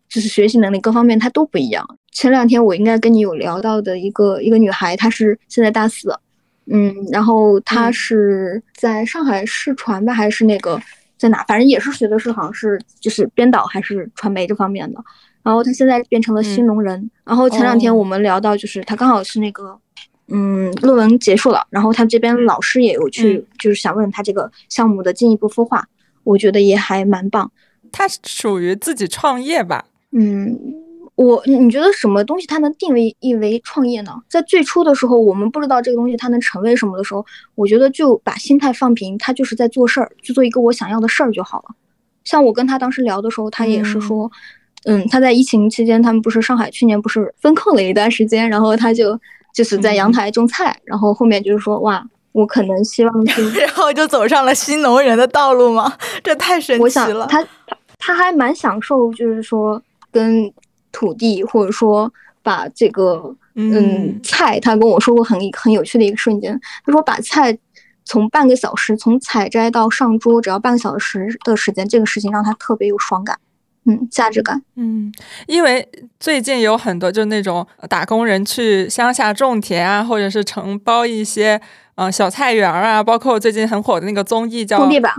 [0.08, 1.86] 就是学习能力各方面他都不一样。
[2.12, 6.18] 前两天我应该跟你有聊到的一个一个女孩，她是现在大四。
[6.66, 10.80] 嗯，然后他是在上海视传吧，还是那个
[11.18, 11.44] 在哪？
[11.46, 15.04] 反正也是学的是好像是就是编导还是传媒这方面的。
[15.42, 17.10] 然后他现在变成了新农人。
[17.22, 19.78] 然后前两天我们聊到，就是他刚好是那个，
[20.28, 25.86] 嗯，论文结束了，然后他这边老师也有去，就是想问他这个项目的进一步孵化，
[26.22, 27.52] 我觉得也还蛮棒。
[27.92, 29.84] 他属于自己创业吧？
[30.12, 30.83] 嗯。
[31.16, 34.12] 我你觉得什么东西它能定位义为创业呢？
[34.28, 37.24] 在最初的时候，我们不知道这个东西它能成为什么的时候，
[37.54, 41.74] 我觉得就把心态放平，他就是在做事儿，去做一个我想要的事儿就好了。
[42.24, 44.28] 像我跟他当时聊的时候，他也是说，
[44.86, 49.16] 嗯，他在疫情期间，他们不是上海去年不是封控了一段时间，然后他就
[49.54, 55.96] 就是在阳台种菜，然后后面就是说，哇，我可能希望就 然后就走上了新农人的道路吗？
[56.24, 57.28] 这太神奇了。
[57.28, 57.48] 他他
[57.98, 60.52] 他还蛮享受，就是说跟。
[60.94, 62.10] 土地，或者说
[62.42, 66.58] 把这个嗯菜，他跟我说过很很有趣的一个瞬间。
[66.86, 67.58] 他说把菜
[68.04, 73.38] 从半个小时从采摘到上桌，只要半个小时的时间，这个事情让他特别有爽感，
[73.84, 74.62] 嗯，价值感。
[74.76, 75.12] 嗯，
[75.46, 75.88] 因为
[76.20, 81.60] 最近有很多就那种打工人去乡下种田啊，或者是承包一些。
[81.96, 84.78] 嗯，小菜园啊，包括最近很火的那个综艺叫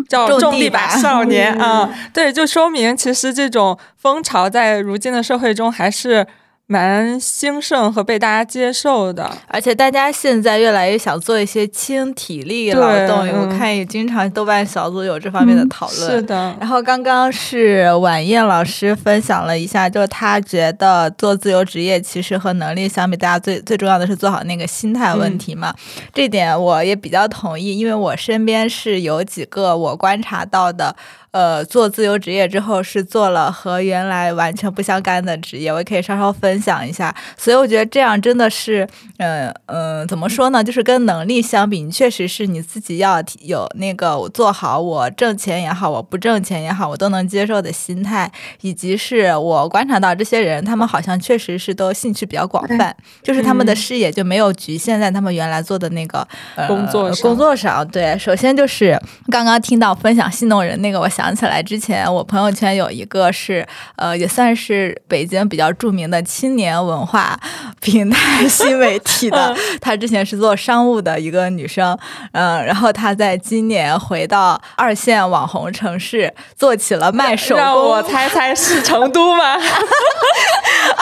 [0.10, 6.26] 叫《种地吧少年》啊，对，就说明其实这种风潮在如今的社会中还是。
[6.68, 13.28] 蛮兴盛和被大家接受的，而且大家现在越来越想做一些轻体力劳动。
[13.28, 16.12] 我看也经常豆瓣小组有这方面的讨论。
[16.12, 16.56] 是的。
[16.60, 25.72] 然后刚刚是晚宴老师分享了一下，就是他觉得做自由职业其实和能力相比，大家最最重要的是做好那个心态问题嘛。
[26.16, 30.96] 这点我也比较同意，因为我身边是有几个我观察到的。
[31.36, 37.14] 呃，做自由职业之后是做了和原来完全不相干的职业，我也可以稍稍分享一下。
[37.36, 40.64] 所以我觉得这样真的是，嗯嗯，怎么说呢？
[40.64, 56.26] 就是跟能力相比，你确实是你自己要有那个我做好，我挣钱也好，我不挣钱也好，我都能接受的心态，以及是我观察到这些人，他们好像确实是都兴趣比较广泛，就是他们的视野就没有局限在他们原来做的那个
[56.66, 57.86] 工作工作上。
[57.90, 58.98] 对，首先就是
[59.30, 61.25] 刚刚听到分享戏弄人那个，我想。
[61.26, 67.36] 想起来之前，我朋友圈有一个是，呃，也算是北京比较著名的青年文化
[67.82, 69.56] 平台新媒体的。
[69.82, 71.98] 她之前是做商务的一个女生，
[72.34, 77.64] 嗯，然后她在今年回到二线网红城市，做起了卖手工。
[77.64, 79.56] 让我猜猜是成都吗？
[79.58, 81.02] 啊，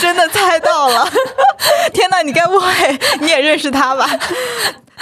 [0.00, 1.06] 真的猜到了！
[1.92, 2.66] 天哪，你该不会
[3.20, 4.08] 你也认识她吧？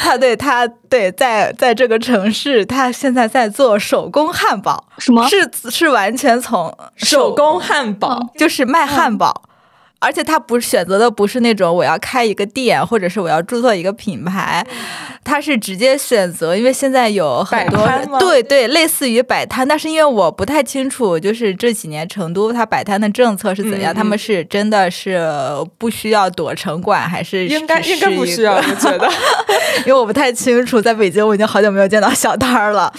[0.01, 5.29] 他对他对在在这个城市，他现在在做手工汉堡，什么？
[5.29, 9.43] 是是完全从手工汉堡，就是卖汉堡。
[10.01, 14.65] 而且他不选择的不是那种我要开一个店，或者是我要注册一个品牌，
[15.25, 25.21] 他是直接选择，因为现在有很多对对，类似于摆摊，但是因为我不太清楚，就是这几年成都他摆摊的政策是怎样，他们是真的是
[25.77, 28.55] 不需要躲城管，还是应该应该不需要？
[28.55, 29.11] 我觉得，
[29.85, 32.93] 因为我不太清楚，在北京我已经好久没有见到小摊儿了。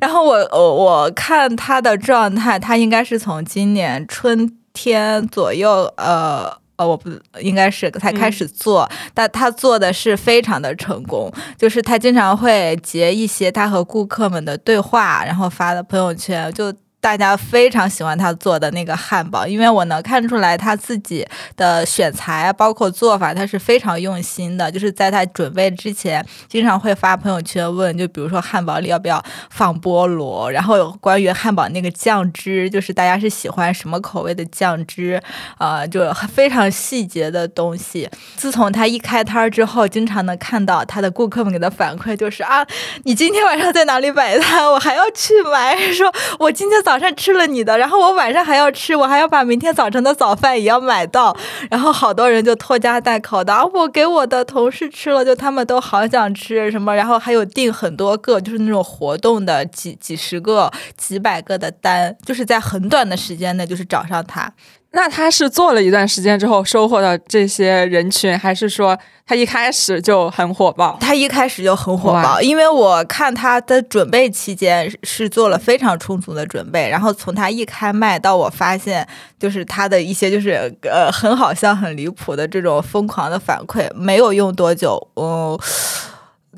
[0.00, 4.56] 然后我我我看他的状态，他应该是从今年春。
[4.72, 7.10] 天左右，呃呃，我不
[7.40, 21.26] 应该是才开始做，但他做的是非常的成功，就是他经常会截一些他和顾客们的对话，然后发的朋友圈，就大家非常喜欢他做的那个汉堡，因为我能看出来他自己
[21.56, 24.70] 的选材包括做法，他是非常用心的。
[24.70, 35.22] 就是在他准备之前，经常会发朋友圈问，就比如说汉堡里要不要放菠萝，然后有关于汉堡那个酱汁，就是大家是喜欢什么口味的酱汁，
[35.58, 38.06] 呃，就非常细节的东西。
[38.36, 42.66] 自从他一开摊之后，经常能看到他的顾客们给他反馈，就是啊，
[43.04, 46.89] 你今天晚上在哪里摆摊， 我还要去买，说我今天早。
[46.90, 51.36] 早上吃了你的，然后我晚上还要吃，我还要把明天早晨的早饭也要买到，
[51.70, 64.52] 然后好多人就拖家带口的，我给我的同事吃了，就他们都好想吃什么，然后还有订很多个，就是那种活动的几几十个、几百个的单，就是在很短的时间内就是找上他。
[64.92, 70.98] 那他是做了一段时间之后收获的这些人群，还是说他一开始就很火爆？
[71.00, 79.06] 他一开始就很火爆，因为我看他的准备期间是做了非常充足的准备，然后从他一开麦到我发现，
[79.38, 80.50] 就是他的一些就是
[80.82, 85.56] 呃很好笑、很离谱的这种疯狂的反馈，没有用多久，嗯，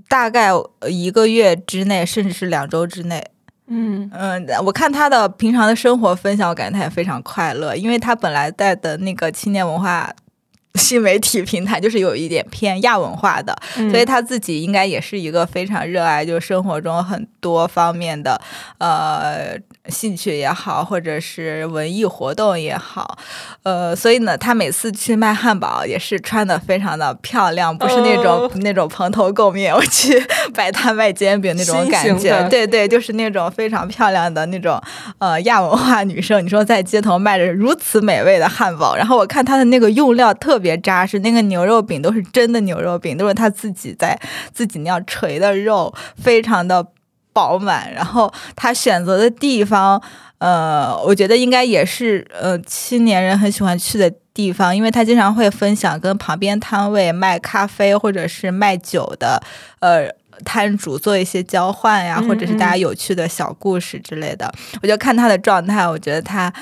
[0.09, 0.51] 大概
[0.89, 3.32] 一个月之内，甚至是两周之内。
[3.75, 10.15] 嗯嗯，我看他的平常的生活分享，我感觉他也非常快乐，因为他本来在的那个青年文化
[10.75, 13.57] 新媒体平台就是有一点偏亚文化的，
[13.91, 18.41] 所以他自己应该也是一个非常热爱，就生活中很多方面的
[18.79, 19.59] 呃。
[19.89, 23.19] 兴趣也好，或者是文艺活动也好，
[23.65, 30.25] 呃，所以呢，他每次去卖汉堡也是穿的非常的漂亮，不是那种那种蓬头垢面，我去
[30.55, 34.81] 摆摊卖煎饼那种感觉，对对，就是那种非常漂亮的那种
[35.19, 36.45] 呃亚文化女生。
[36.45, 44.17] 你说在街头卖着如此美味的汉堡，然后我看他的那个用料特别扎实，那个牛肉饼都是真的牛肉饼，都是他自己在
[44.55, 46.87] 自己那样锤的肉，非常的。
[47.33, 50.03] 饱满，然后他选择的地方，
[50.39, 59.43] 呃，我觉得应该也是呃青年人很喜欢去的地方，因为他经常会分享跟旁边摊位卖咖啡或者是卖酒的
[59.81, 60.09] 呃
[60.45, 64.53] 摊主做一些交换呀，或者是大家有趣的小故事之类的。
[64.83, 66.53] 我就看他的状态，我觉得他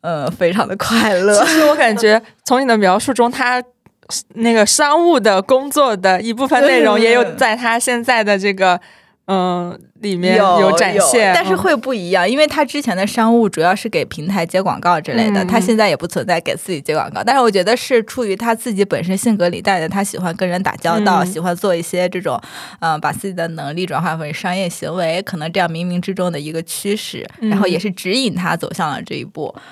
[0.00, 1.44] 呃非常的快乐。
[1.44, 3.62] 其实我感觉从你的描述中，他
[4.34, 8.80] 那个商务的工作的一部分内容也有在他现在的这个。
[9.32, 17.22] 嗯，里面有展现，但是会不一样，因为他之前的商务主要是给平台接广告之类的，他现在也不存在给自己接广告。
[17.22, 22.40] 但是我觉得是出于他自己本身性格里带的，他喜欢跟人打交道，喜欢做一些这种，
[22.80, 29.54] 嗯，把自己的能力转化为商业行为，可能这样冥冥之中的一个趋势，然后也是指引他走向了这一步。
[29.54, 29.62] 嗯，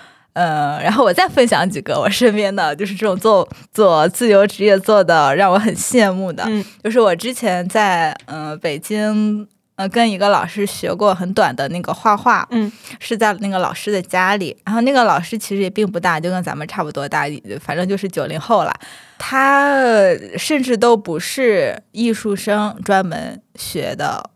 [0.82, 6.46] 然后我再分享几个我身边的，就是这种做做自由职业做的让我很羡慕的，
[6.82, 17.26] 就是我之前在嗯北京呃跟一个老师学过很短的那个画画，嗯，是在那个老师的家里，然后那个老师其实也并不大，就跟咱们差不多大，
[17.60, 18.72] 反正就是九零后了，
[19.18, 19.72] 他
[20.36, 24.30] 甚至都不是艺术生专门学的。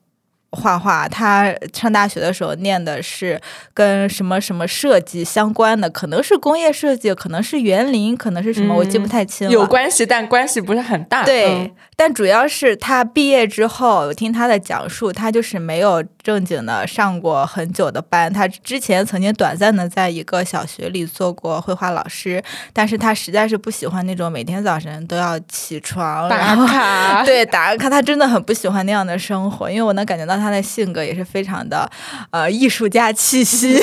[0.53, 3.41] 画画，他上大学的时候念的是
[3.73, 9.53] 跟什么什么设计相关的，可能是工业设计，可能是园林，可能是什么，我记不太清了。
[9.53, 11.25] 有关系，但关系不是很大。
[11.25, 18.33] 对，但主要是他毕业之后，我听他的讲述，他就是没有正经的上过很久的班。
[18.33, 22.43] 他之前曾经短暂的在一个小学里做过绘画老师，
[22.73, 30.33] 但是他实在是不喜欢那种每天早晨都要起床打卡， 对打卡，他真的很不喜欢那样的生活，因为我能感觉到。
[30.43, 31.89] 他的性格也是非常的，
[32.31, 33.81] 呃，艺术家气息，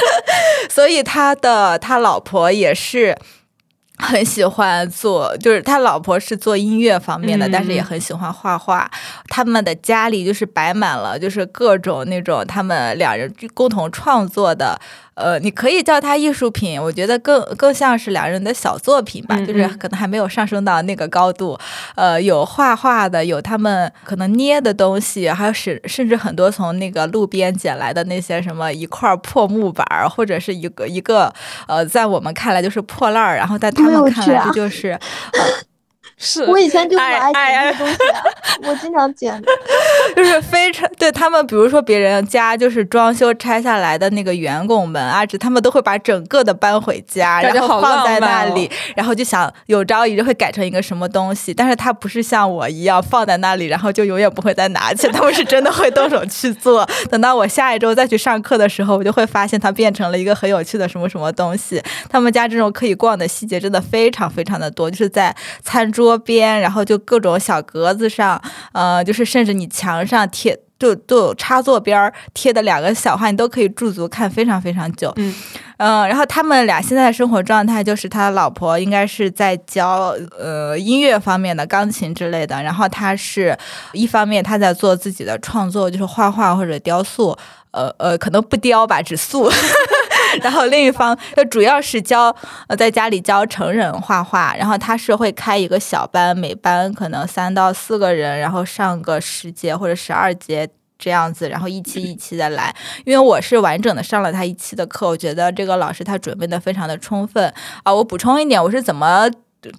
[0.68, 3.16] 所以他的他老婆也是
[3.98, 8.90] 很喜欢做，就是他老婆是做音乐方面的，但是也很喜欢画画。
[9.28, 14.80] 他们的家里就是摆满了，就是各种那种他们两人共同创作的。
[15.16, 21.58] 呃，你可以叫它艺术品，我觉得更更像是两人的小作品吧，就是可能还没有上升到那个高度。
[21.94, 31.32] 呃，有画画的，有他们可能捏的东西，还有甚甚至很多从那个路边捡来的那些什么一块破木板儿，或者是一个一个
[31.66, 34.98] 呃，在我们看来就是破烂儿，然后在他们看来这就是。
[36.18, 37.98] 是我以前就爱捡这东西，
[38.66, 39.42] 我经常捡，
[40.16, 51.52] 就是非常对他们，比如说别人家就是装修拆下来的那个圆拱门啊，这他们都会把整个的搬回家，然后放在那里，然后就想有朝一日会改成一个什么东西。
[51.52, 56.88] 但是他不是像我一样放在那里，然后就永远不会再拿起，他们是真的会动手去做。
[57.10, 61.82] 等到我下一周再去上课的时候，我就会发现它变成了一个很有趣的什么什么东西。
[62.08, 66.05] 他们家这种可以逛的细节真的非常非常的多，就是在餐桌。
[66.06, 68.40] 桌边，然后就各种小格子上，
[68.72, 75.12] 呃，就是甚至你墙上贴就就插座边儿贴的两个小画，你都可以驻足看非常非常久。
[75.16, 75.34] 嗯
[75.78, 83.58] 嗯，然后他们俩现在的生活状态就是他老婆应该是在教呃音乐方面的钢琴之类的，然后他是
[83.92, 87.36] 一方面他在做自己的创作，就是画画或者雕塑，
[87.72, 89.50] 呃呃，可能不雕吧，只塑。
[90.42, 92.34] 然后另一方就主要是教
[92.68, 100.68] 呃在家里教成人画画，然后他是会开一个小班，每班可能三到四个人，然后上个十节或者十二节。
[100.98, 102.74] 这样子，然后一期一期的来，
[103.04, 107.92] 因为我是完整的上了他一期的课，我觉得这个老师他准备的非常的充分啊。
[107.92, 109.30] 我补充一点，我是怎么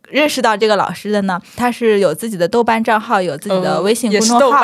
[0.10, 1.42] 认识到这个老师的呢？
[1.56, 4.60] 他是有自己的豆瓣账号，有自己的微信公众号，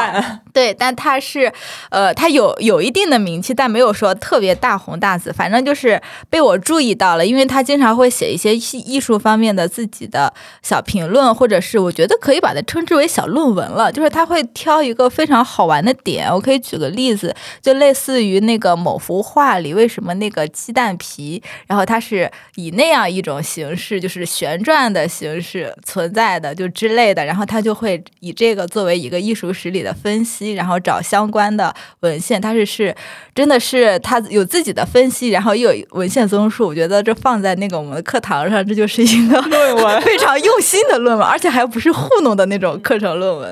[0.53, 1.51] 对，但他是，
[1.89, 5.99] 呃，他有有一定的名气，但没有说特别大红大紫，反正就是
[6.29, 10.31] 被我注意到了，因为他经常会写一些艺术方面的自己的
[10.61, 30.42] 小评论，或者是我觉得可以把它称之为小论文了，就是他会挑一个非常好玩的点，我可以举个例子，就类似于那个某幅画里为什么那个鸡蛋皮，然后它是以那样一种形式，就是旋转的形式存在的，就之类的，然后他就会以这个作为一个艺术史里的分析。
[30.51, 32.95] 然后找相关的文献，他是是
[33.33, 36.67] 真的是他有自己的分析，然后又有文献综述。
[36.67, 43.47] 我觉得这放在那个我们的课堂上，这就是一个论文 非常用心的论文，而且还不是糊弄的那种课程论文。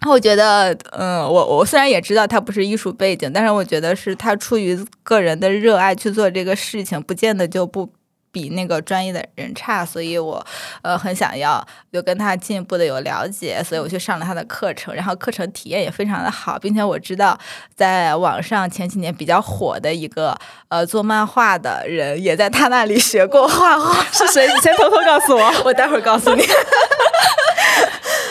[0.00, 7.90] 然后我觉得，嗯，我我虽然也知道他不是艺术背景，但是我觉得是他出于个人的热爱去做这个事情，不见得就不。
[8.36, 10.46] 比那个专业的人差，所以我
[10.82, 17.38] 呃很想要就跟他进一步的有了解，所以我去上了他的课程，然后课程体验也非常的好，并且我知道
[17.74, 20.36] 在网上前几年比较火的一个
[20.68, 24.46] 呃做漫画的人也在他那里学过画画，是谁？
[24.46, 26.42] 你先偷偷告诉我， 我待会儿告诉你。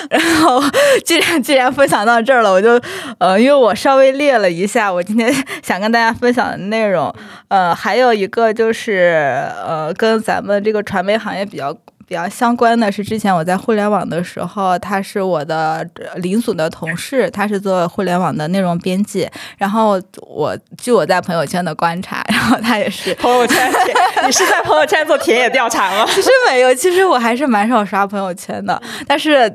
[0.10, 0.62] 然后，
[1.04, 2.80] 既然既然分享到这儿了，我就
[3.18, 5.34] 呃，因为我稍微列了一下我今天
[5.64, 7.14] 想跟大家分享的内容，
[7.48, 11.74] 呃，还有一个就是呃，跟咱们这个传媒行业比较
[12.08, 15.84] 比较相关的是，之前我在互联网的时候，他是我的
[16.18, 19.28] 邻组的同事，他是做互联网的内容编辑，
[19.58, 26.06] 然后我据我在朋友圈的观察，然后他也是朋友圈田，你是在朋友圈做田野调查吗？
[26.14, 29.52] 其实没有，其实我还是蛮少刷朋友圈的，但是。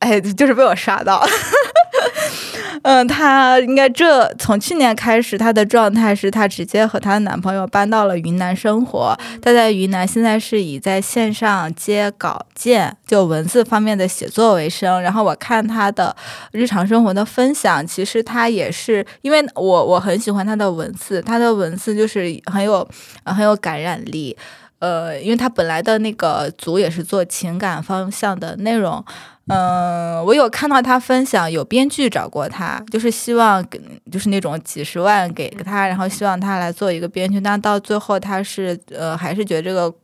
[0.00, 1.26] 哎，就是被我刷到。
[2.82, 9.16] 嗯，她应该这从去年开始，她的状态是她直接和她的男朋友搬到了云南生活。
[9.40, 15.00] 她在云南现在是以在线上接稿件，就文字方面的写作为生。
[15.00, 16.14] 然后我看她的
[16.52, 22.86] 日常生活的分享，其实她也是因为我我很喜欢她的文字，她的文字就是很有
[23.24, 24.36] 很有感染力。
[24.80, 29.02] 呃，因为她本来的那个组也是做情感方向的内容。
[29.46, 33.78] 嗯，我有看到他分享，有编剧找过他，就是希望给，
[34.10, 39.94] 就是那种几十万给他，然后希望他来做一个编剧，但到最后他是呃，还是觉得这个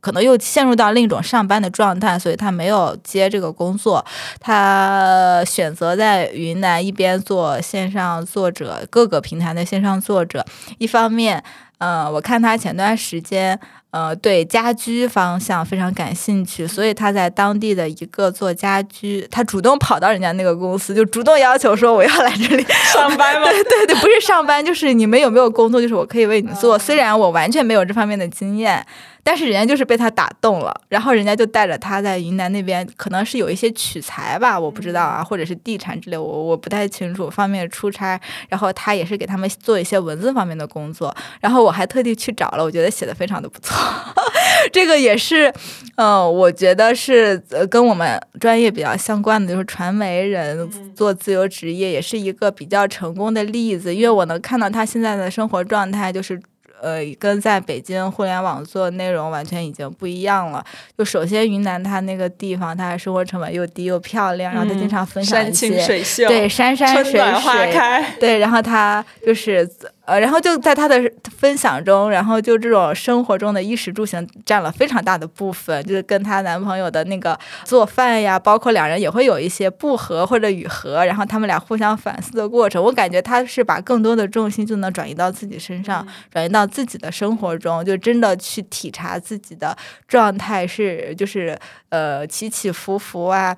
[0.00, 4.04] 可能又陷入到另一种上班的状态，所以他没有接这个工作，
[4.40, 10.44] 他选择在云南一边做线上作者，各个平台的线上作者，
[10.78, 11.40] 一方面，
[11.78, 13.60] 嗯，我看他前段时间。
[13.94, 23.46] 呃，对家居方向非常感兴趣，所以他在当地的一个做家居，他主动跑到人家那个公司，就主动要求说我要来这里 上班吗？
[23.54, 28.84] 对对对，不是上班，就是你们有没有工作，就是我可以为你做，虽然我完全没有这方面的经验。
[29.24, 38.20] 但是人家就是被他打动了，然后人家就带着他在云南那边，可能是有一些取材吧，我不知道啊，或者是地产之类，我我不太清楚方面出差，
[38.50, 43.74] 然后他也是给他们做一些文字方面的工作，然后我还特地去找了，我觉得写的非常的不错，
[44.70, 45.50] 这个也是，
[45.96, 56.38] 呃，我觉得是呃跟我们专业比较相关的，就是传媒人做自由职业，也是一个比较成功的例子，因为我能看到他现在的生活状态就是。
[56.84, 60.62] 呃，跟在北京互联网做内容完全已经不一样了。
[60.98, 67.72] 就首先云南它那个地方，它生活成本又低又漂亮，然后它经常分享一些对山山水水，
[68.20, 69.68] 对，然后它就是。
[70.06, 71.00] 呃，然后就在他的
[71.38, 82.82] 分享中，然后就这种生活中的衣食住行占了非常大的部分，就是跟她男朋友的那个做饭呀，包括两人也会有一些不和或者与和，然后他们俩互相反思的过程。
[82.82, 89.74] 我感觉她是把更多的重心就能转移到自己身上，转移到自己的生活中，就真的去体察自己的
[90.06, 93.56] 状态是就是呃起起伏伏啊，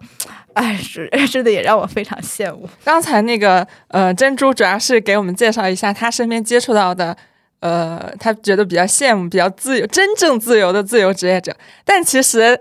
[0.55, 2.69] 哎是 真的也让我非常羡慕。
[2.85, 7.17] 刚才那个呃珍珠主要是给我们介绍一下她身接触到的，
[7.61, 12.61] 呃，他觉得比较羡慕、比较自由、真正自由的自由职业者，但其实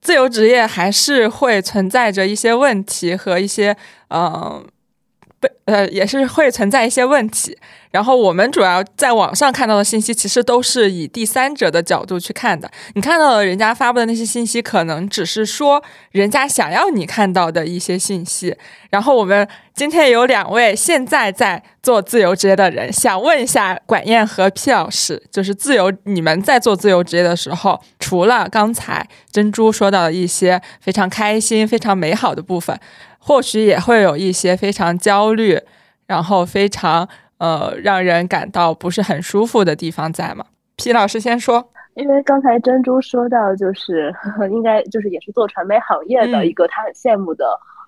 [0.00, 3.76] 自由职业还是会存在着一些问题和一些，
[4.10, 4.64] 嗯，
[5.40, 7.56] 被呃也是会存在一些问题。
[7.90, 12.70] 然后我们主要在网上看到的信息，其实都是以第三者的角度去看的。
[12.92, 18.54] 你看到的人家发布的那些信息，可能只是说人家想要你看到的一些信息。
[18.90, 32.78] 然后我们今天有两位现在在做自由职业的人，想问一下管燕和 P 老师，就是自由你们在做自由职业的时候，除了刚才珍珠说到的一些非常开心、非常美好的部分，
[33.26, 35.60] 或许也会有一些非常焦虑，
[36.06, 37.08] 然后非常。
[37.38, 40.46] 呃，让人感到不是很舒服的地方在嘛？
[40.74, 44.10] 皮老师先说，因为刚才珍珠说到，就是
[44.50, 47.44] 应该就是也是做传媒行业的一个，她很羡慕的，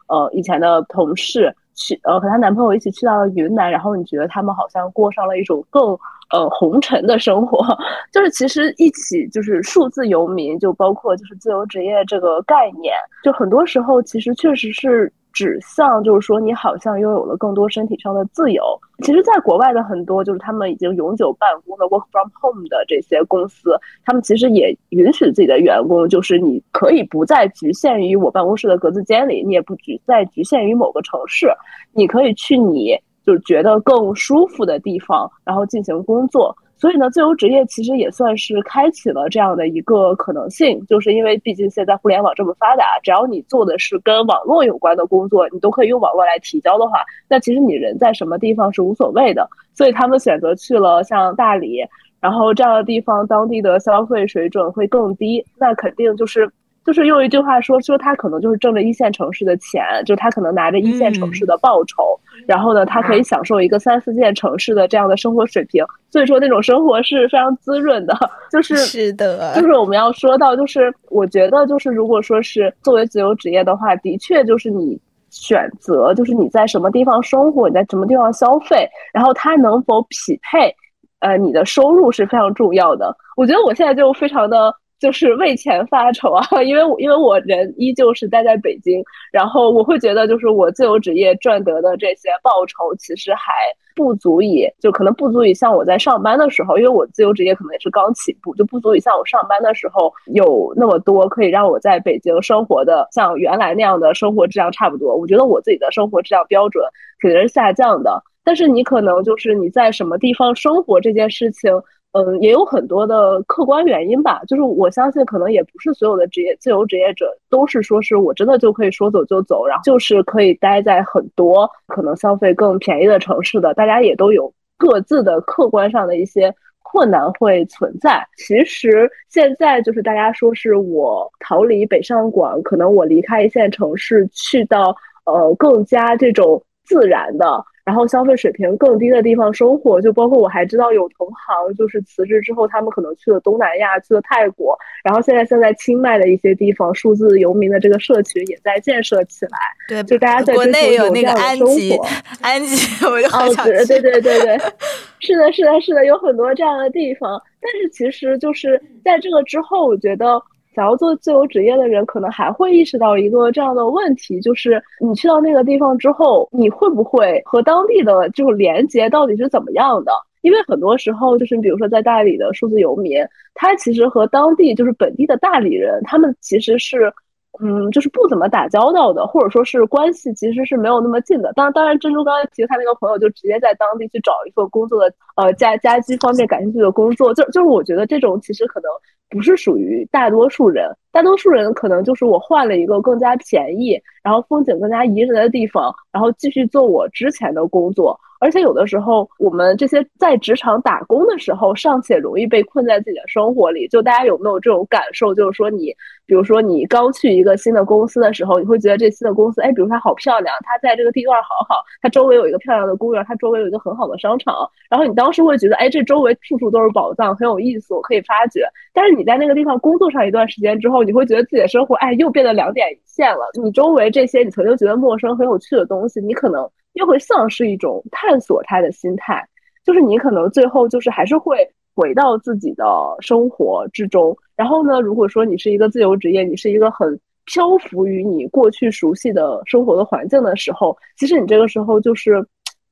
[0.09, 5.99] 呃，以前的同事去，呃，和她男朋友一起去到了云南，然后你觉得他们好像过上了一种更
[6.30, 7.66] 呃红尘的生活，
[8.12, 15.11] 就是其实一起就是数字游民，就包括就是自由职业这个概念，就很多时候其实确实是。
[15.39, 18.61] 指向就是说，你好像拥有了更多身体上的自由。
[19.05, 31.47] 其实，在国外的很多就是他们已经永久办公的 work from home 的这些公司，他们其实也允许自己的员工，就是你可以不再局限于我办公室的格子间里，你也不局再局限于某个城市，
[31.93, 36.53] 你可以去你就觉得更舒服的地方，然后进行工作。
[36.79, 49.49] 所以呢，自由职业其实也算是开启了这样的一个可能性，就是因为毕竟现在互联网这么发达，只要你做的是跟网络有关的工作，你都可以用网络来提交的话，那其实你人在什么地方是无所谓的。
[49.74, 51.81] 所以他们选择去了像大理，
[52.20, 56.51] 然后这样的地方，当地的消费水准会更低，那肯定就是。
[56.89, 68.18] 就是用一句话说，说他可能就是挣着一线城市的钱，就他可能拿着一线城市的报酬，然后呢，他可以享受一个三四线城市的这样的生活水平，所以说那种生活是非常滋润的。
[68.51, 80.74] 就是 是的，就是我们要说到，就是我觉得，就是如果说是作为自由职业的话，的确就是你选择，就是你在什么地方生活，你在什么地方消费，然后它能否匹配，
[81.20, 83.14] 呃，你的收入是非常重要的。
[83.36, 84.74] 我觉得我现在就非常的。
[84.99, 93.53] 就是为钱发愁啊， 因为因为我人依旧是待在北京，然后我会觉得，就是我自由职业赚得的这些报酬，其实还
[93.94, 105.14] 不足以，就可能不足以像我在上班的时候，因为我自由职业可能也是刚起步，就不足以像我上班的时候有那么多可以让我在北京生活的，像原来那样的生活质量差不多。
[105.14, 106.84] 我觉得我自己的生活质量标准
[107.20, 111.72] 肯定是下降的，但是你可能就是你在什么地方生活这件事情。
[112.13, 114.41] 嗯，也有很多的客观原因吧。
[114.49, 123.75] 就是我相信，可能也不是所有的职业自由职业者都是说是我真的就可以说走就走，然后就是可以待在很多可能消费更便宜的城市的。
[123.75, 126.53] 大家也都有各自的客观上的一些
[126.83, 128.27] 困难会存在。
[128.39, 134.97] 其实现在就是大家说是我逃离北上广，可能我离开一线城市，去到
[135.27, 137.63] 呃更加这种自然的。
[137.89, 149.59] 然后消费水平更低的地方生活，就包括我还知道有同行就是辞职之后，他们可能去了东南亚，去了泰国，然后现在现在清迈的一些地方，数字游民的这个社群也在建设起来。
[149.89, 151.99] 对，就大家在国内有那个安吉，
[152.43, 154.59] 安吉，我就好想对对对对，
[155.20, 157.43] 是的，是的，是的，有很多这样的地方。
[157.59, 160.43] 但是其实就是在这个之后，我觉得。
[160.75, 170.12] 想要做自由职业的人，可能还会意识到一个这样的问题，就是你去到那个地方之后，你会不会和当地的这种连接到底是怎么样的？
[170.43, 173.19] 因为很多时候，就是比如说在大理的数字游民，
[173.55, 177.12] 他其实和当地就是本地的大理人，他们其实是。
[177.61, 181.53] 嗯，就是不怎么打交道的，或者说是关系其实是没有那么近的。
[181.55, 187.35] 当当然，珍珠刚才提他那个朋友，就直接在当地去找一份工作的，呃，家家居方面感兴趣的工作。
[187.35, 188.89] 就就是我觉得这种其实可能
[189.29, 198.19] 不是属于大多数人，大多数人可能就是我换了一个更加便宜，然后风景更加宜人的地方，然后继续做我之前的工作。
[198.41, 203.89] 而且有的时候，我们这些在职场打工的时候，尚且容易被困在自己的生活里。
[203.89, 205.35] 就大家有没有这种感受？
[205.35, 205.93] 就是说，你
[206.25, 214.55] 比如说你刚去一个新的公司的时候，你会觉得这新的公司，哎，比如它好漂亮，它在这个地段好好，它周围有一个漂亮的公园，它周围有一个很好的商场。
[214.89, 218.65] 然后你当时会觉得，哎，这周围处处都是宝藏，很有意思，我可以发掘。
[218.95, 223.51] 但是你在那个地方工作上一段时间之后，你会觉得自己的生活，哎，又变得两点一线了。
[223.63, 226.69] 你周围这些你曾经觉得陌生、很有趣的东西，你可能。
[226.95, 229.47] 又会丧失一种探索它的心态，
[229.85, 231.57] 就是你可能最后就是还是会
[231.95, 232.85] 回到自己的
[233.21, 234.37] 生活之中。
[234.57, 242.45] 然后呢，如果说你是一个自由职业，你是一个很漂浮于你过去熟悉的生活的环境的时候，其实你这个时候就是，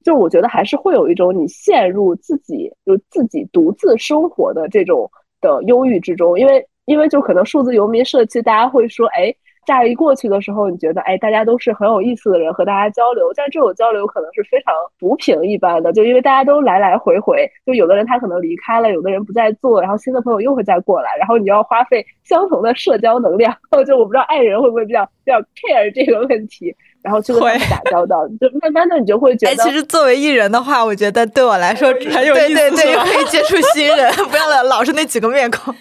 [0.05, 5.11] 就我觉得还是会有一种你陷入自己就自己独自生活的这种
[5.41, 9.35] 的忧郁之中，因为因为就可能数字游民社区，大家会说，哎。
[9.67, 23.53] 乍一过去的时候，你觉得哎，大家都是很有意思的人，和大家交流，但这种交流可能是非常浮萍一般的，就因为大家都来来回回，就有的人他可能离开了，有的人不再做，然后新的朋友又会再过来，然后你要花费相同的社交能量，
[23.85, 26.73] 就我不知道爱人会不会比较比较 care 这个问题。
[27.03, 35.75] 然后去跟他们打交道，就慢慢的你就会觉得，哎其实作为艺人的话，我觉得对我来说很有意思，对对对，可以接触新人， 不要老老是那几个面孔，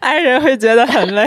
[0.00, 1.26] 爱人会觉得很累。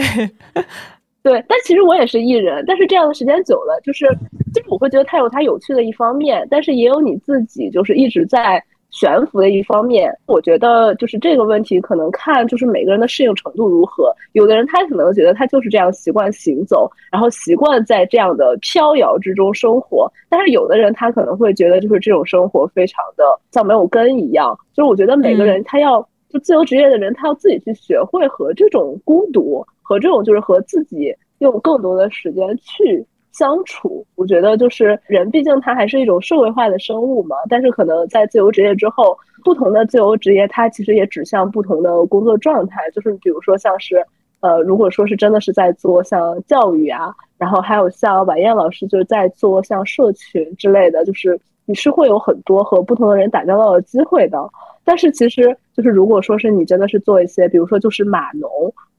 [1.24, 4.06] 对，但其实我也是艺人，但是这样的时间久了，就是
[4.54, 8.64] 就是我会觉得它有它有趣的一方面，但是也有你自己就是一直在。
[8.92, 14.10] 悬浮的一方面，我觉得就是这个问题，可能看就是每个人的适应程度如何。
[14.32, 20.10] 有的人他可能觉得他就是这样习惯行走，然后习惯在这样的飘摇之中生活。
[20.30, 24.58] 但是有的人他可能会觉得就是这种生活非常的像没有根一样。
[24.74, 26.08] 就是我觉得每个人他要
[26.40, 33.06] 自由职业的人，他要自己去学会和这种孤独和这种就是和自己用更多的时间去。
[33.38, 37.36] 相处，我觉得就是人，毕竟他还是一种社会化的生物嘛。
[37.50, 39.14] 但是可能在自由职业之后，
[39.44, 42.90] 不同的自由职业，它其实也指向不同的工作状态。
[42.92, 44.02] 就是比如说像是，
[44.40, 54.50] 呃，如果说是真的是在做像教育啊，然后还有像晚宴老师就是在做像社群之类的，就是你是会有很多和不同的人打交道的机会的。
[54.86, 58.50] 但是其实就是如果说是你真的是做一些，比如说就是码农、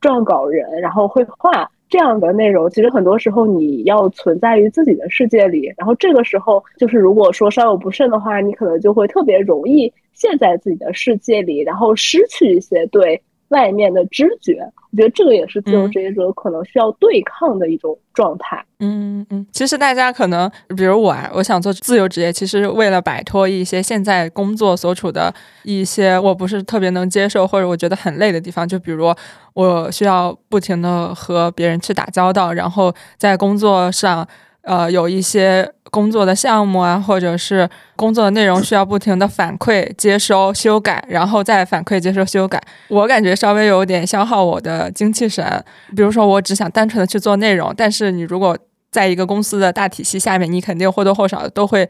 [0.00, 1.70] 撰稿人，然后绘画。
[1.88, 13.22] 这样的内容，其实很多时候你要存在于自己的世界里，然后这个时候就是如果说稍有不慎的话，你可能就会特别容易陷在自己的世界里，然后失去一些对。
[13.48, 18.64] 外面的知觉，我觉得这个也是自由职业者可能需要对抗的一种状态。
[18.80, 25.32] 嗯嗯，其实大家可能，比如我啊，我想做自由职业，其实为了摆脱一些现在工作所处的
[25.64, 29.14] 一些我不是特别能接受或者我觉得很累的地方，就比如
[29.54, 34.26] 我需要不停的和别人去打交道，然后在工作上。
[34.66, 42.60] 呃，有一些工作的项目啊，或者是工作的内容需要不停的反馈、接收、修改，然后再反馈、接收、修改。
[42.88, 45.64] 我感觉稍微有点消耗我的精气神。
[45.94, 48.58] 比如说，我只想单纯的去做内容，但是你如果
[48.90, 51.88] 在一个公司的大体系下面，你肯定或多或少的都会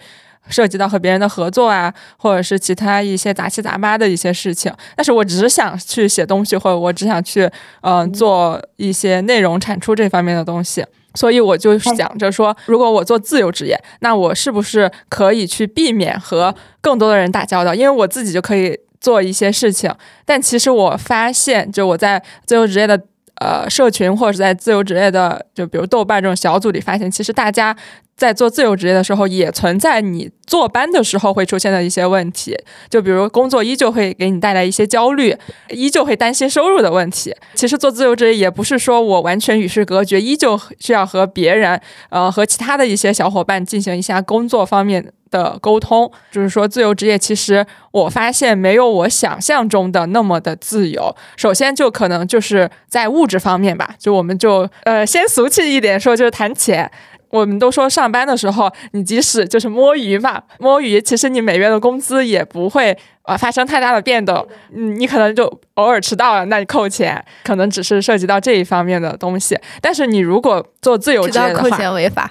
[0.50, 4.70] 涉及到和别人的合作啊，或者是其他一些杂七杂八的一些事情。
[4.94, 7.50] 但是我只是想去写东西，或者我只想去
[7.80, 10.84] 嗯做一些内容产出这方面的东西。
[11.16, 17.74] 所以我就想着说，如果我做自由职业，那我是不是可以去避免和更多的人打交道？
[17.74, 19.92] 因为我自己就可以做一些事情。
[20.24, 23.02] 但其实我发现，就我在自由职业的
[23.40, 27.76] 呃社群，或者在自由职业的，就比如豆瓣这种小组里，发现其实大家。
[28.16, 32.56] 在做自由职业的时候，也存在你坐班的时候会出现的一些问题，
[32.88, 35.36] 就比如工作依旧会给你带来一些焦虑，
[35.68, 37.34] 依旧会担心收入的问题。
[37.52, 41.78] 其实做自由职业也不是说我完全与世隔绝，依旧需要和别人，
[42.08, 46.10] 呃，和其他的一些小伙伴进行一下工作方面的沟通。
[46.30, 51.14] 就是说，自由职业其实我发现没有我想象中的那么的自由。
[51.36, 56.90] 首先就可能就是在物质方面吧，就我们就呃先俗气一点说，就是谈钱。
[57.28, 64.46] 我们都说上班的时候，你即使就是摸鱼嘛，摸鱼，其实你每月的工资也不会呃发生太大的变动。
[64.72, 69.58] 嗯，你可能就偶尔迟到了，那你扣钱，可能只是涉及到这一方面的东西。
[69.82, 72.30] 但是你如果做自由职业的话， 扣钱违法。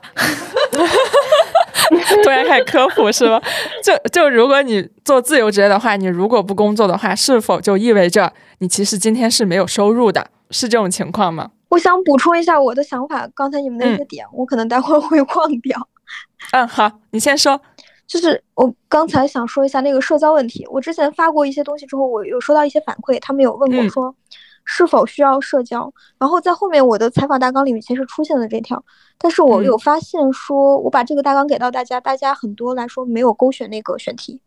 [2.24, 3.42] 突然开始科普是吗？
[3.84, 10.28] 就就如果你做自由职业的话，你如果不工作的话，是否就意味着你其实今天是没有收入的？
[10.52, 11.52] 是这种情况吗？
[11.70, 15.88] 我想补充一下我的想法，刚才你们那些点，我可能待会儿会忘掉。
[16.52, 17.60] 嗯，好，你先说。
[18.08, 20.64] 就是我刚才想说一下那个社交问题。
[20.70, 24.16] 我之前发过一些东西之后，我有收到一些反馈，他们有问过说
[24.66, 25.90] 是否需要社交。
[26.20, 28.84] 然后在后面我的采访大纲里面其实出现了这条，
[29.18, 34.42] 但是我有发现说，我把这个大纲给到大家，大家很多来说没有勾选那个选题，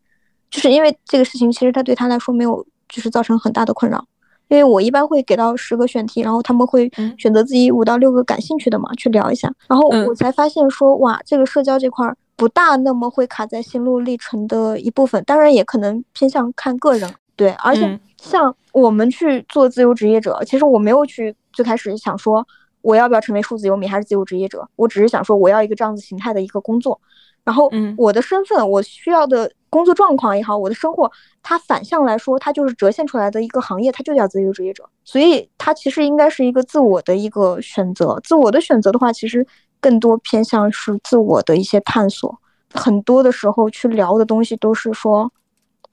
[0.51, 4.05] 就是因为这个事情其实他对他来说没有就是造成很大的困扰。
[4.49, 9.53] 因为我一般会给到十个选题，然后他们会选择自己五到六个感兴趣的嘛，去聊一下。
[9.69, 17.15] 然后我才发现说，哇，这个社交这块不大那么会卡在心路历程的一部分，当然也可能偏向看个人。
[17.39, 22.47] 对，而且像我们去做自由职业者，其实我没有去最开始想说
[22.83, 27.01] 我要不要成为数字游民还是自由职业者，我只是想说我要一个这样子形态的一个工作。
[27.45, 29.51] 然后我的身份，我需要的。
[29.71, 31.13] 工作状况也好，我的生活，
[31.43, 34.83] 它反向来说，它就是折现出来的一个行业，它就叫自由职业者。
[35.05, 38.19] 所以它其实应该是一个自我的一个选择。
[38.25, 39.47] 自我的选择的话，其实
[39.79, 42.35] 更多偏向是自我的一些探索。
[42.73, 45.31] 很多的时候去聊的东西都是说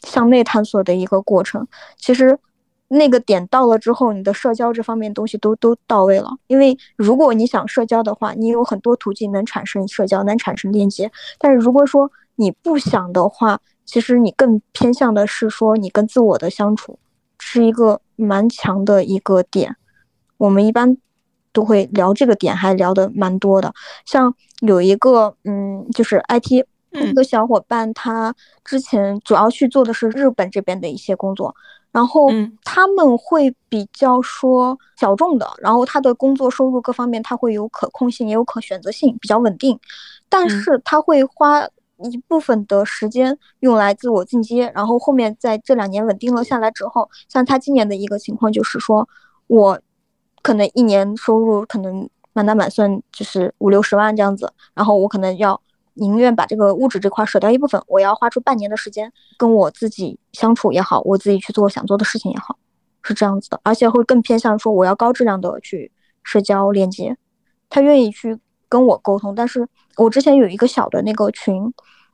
[0.04, 1.68] 向内探索的一个过程。
[1.98, 2.38] 其实
[2.88, 6.30] 那个点到了之后，你的社交这方面东西都都到位了。
[6.48, 11.12] 因为如果你想社交的话，你有很多途径能产生社交，能产生链接。
[11.39, 17.00] 但是如果说你不想的话，其实你更偏向的是说你跟自我的相处，
[17.39, 19.76] 是一个蛮强的一个点。
[20.38, 20.98] 我们一般
[21.54, 23.74] 都会聊这个点，还聊的蛮多的。
[24.06, 26.66] 像有一个嗯，就是 IT
[27.04, 28.34] 一个小伙伴，他
[28.64, 31.56] 之前主要去做的是日本这边的一些工作。
[31.91, 32.28] 然后
[32.66, 39.80] 他们会比较说小众的，然后他的工作收入各方面他会有可控性，也有可选择性，比较稳定。
[40.28, 41.66] 但是他会花
[42.04, 49.08] 一部分的时间用来自我进阶，然后后面在这两年稳定了下来之后，像他今年的一个情况就是说，
[49.48, 49.80] 我
[50.41, 55.62] 可能一年收入可能满打满算就是五六十万这样子，然后我可能要。
[55.96, 62.58] 宁愿把这个物质这块舍掉一部分，我要花出半年的时间跟我自己相处也好，我自己去做想做的事情也好，
[63.02, 65.91] 是这样子的，而且会更偏向说我要高质量的去
[66.24, 67.18] 社交链接，
[67.70, 68.38] 他愿意去
[68.70, 69.34] 跟我沟通。
[69.34, 69.68] 但是
[69.98, 71.74] 我之前有一个小的那个群，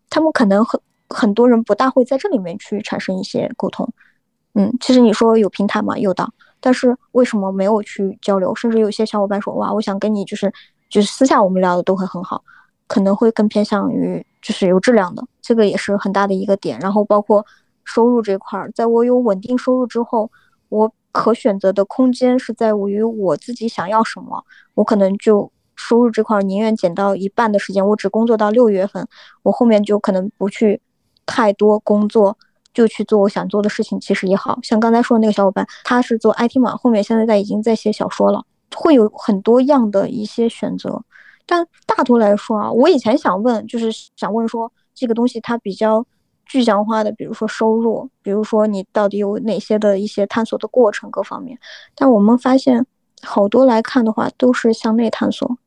[0.09, 0.79] 他们可能很
[1.09, 3.91] 很多人不大会在这里面去产生一些沟通。
[4.53, 6.29] 嗯，其实你说有平台嘛，有的，
[6.59, 8.53] 但是为什么没有去交流？
[8.53, 10.53] 甚至有些小伙伴说，哇，我想跟你就是
[10.89, 12.43] 就是私下我们聊的都会很好。
[12.91, 16.77] 可能会更偏向于就是有质量的，这个也是很大的一个点。
[16.79, 17.45] 然后包括
[17.85, 20.29] 收入这块儿，在我有稳定收入之后，
[20.67, 24.43] 我可选择的空间是在于我自己想要什么。
[24.73, 29.07] 我可能就收入这块儿宁愿减到一半的时间，我只工作到六月份，
[29.43, 30.81] 我后面就可能不去
[31.25, 32.37] 太多工作，
[32.73, 33.97] 就去做我想做的事情。
[34.01, 38.43] 其实也好像刚才说的那个小伙伴，他是做 IT 嘛，后面现在在已经在写小说了，
[38.75, 41.01] 会有很多样的一些选择。
[41.45, 46.05] 但大多来说啊，我以前想问，就是想问说这个东西它比较
[46.45, 51.57] 具象化的，比如说收入，比如说你到底有哪些的一些探索的过程各方面。
[51.95, 52.85] 但我们发现
[53.21, 55.57] 好多来看的话，都是向内探索。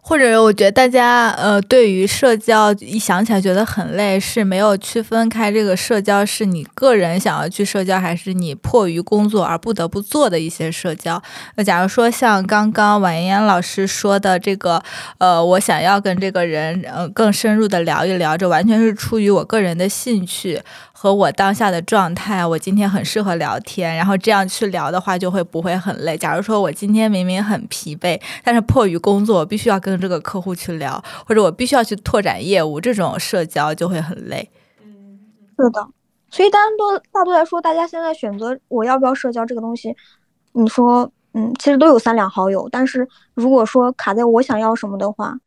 [0.00, 11.22] 或者我觉得大家呃，对于社交一想起来觉得很累，是没有区分开这个社交是你个人想要去社交，还是你迫于工作而不得不做的一些社交。
[11.54, 14.82] 那假如说像刚刚婉言老师说的这个，
[15.18, 20.60] 呃，我想要跟这个人呃更深入的聊一聊，这完全是出于我个人的兴趣。
[21.02, 26.14] 和我当下的状态，我今天很适合聊天，然后这样去聊的话，就会不会很累。
[26.14, 34.46] 假如说我今天明明很疲惫，但是迫于工作，我必须要跟这个客户去聊，或者我必须要去拓展业务，这种社交就会很累。
[34.82, 35.20] 嗯，
[35.58, 35.88] 是的。
[36.30, 39.96] 所以，大多大多来说，大家现在选择我要不要社交这个东西，
[40.52, 45.38] 你说，嗯，其实都有三两好友，但是如果说卡在我想要什么的话，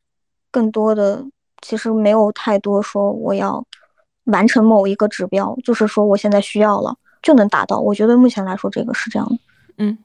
[0.49, 1.23] 更多的
[1.61, 3.63] 其实没有太多说我要。
[4.25, 7.79] 完成某一个指标，就是说我现在需要了就能达到。
[7.79, 9.37] 我觉得目前来说，这个是这样的。
[9.77, 9.97] 嗯，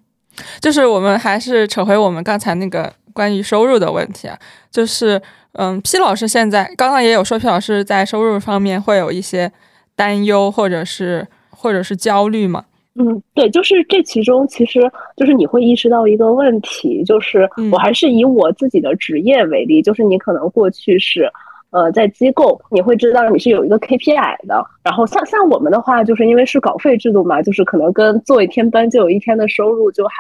[0.60, 4.36] 就是我们还是扯回我们刚才那个关于收入的问题啊，
[4.70, 5.20] 就是
[5.52, 9.52] 嗯，P 老师现在刚刚也有说，P 老师在收入方面会有一些
[9.94, 12.64] 担忧，或者是或者是焦虑嘛？
[12.94, 14.80] 嗯，对，就是这其中其实
[15.16, 21.30] 就是你会意识到一个问题，就是我还是以我自己的职业为例，就是你可能过去是。
[21.70, 30.14] 呃，在机构你会知道你是有一个 KPI 的，然后像像我们的话，就是因为是稿费制度嘛，就是可能跟做一天班就有一天的收入就还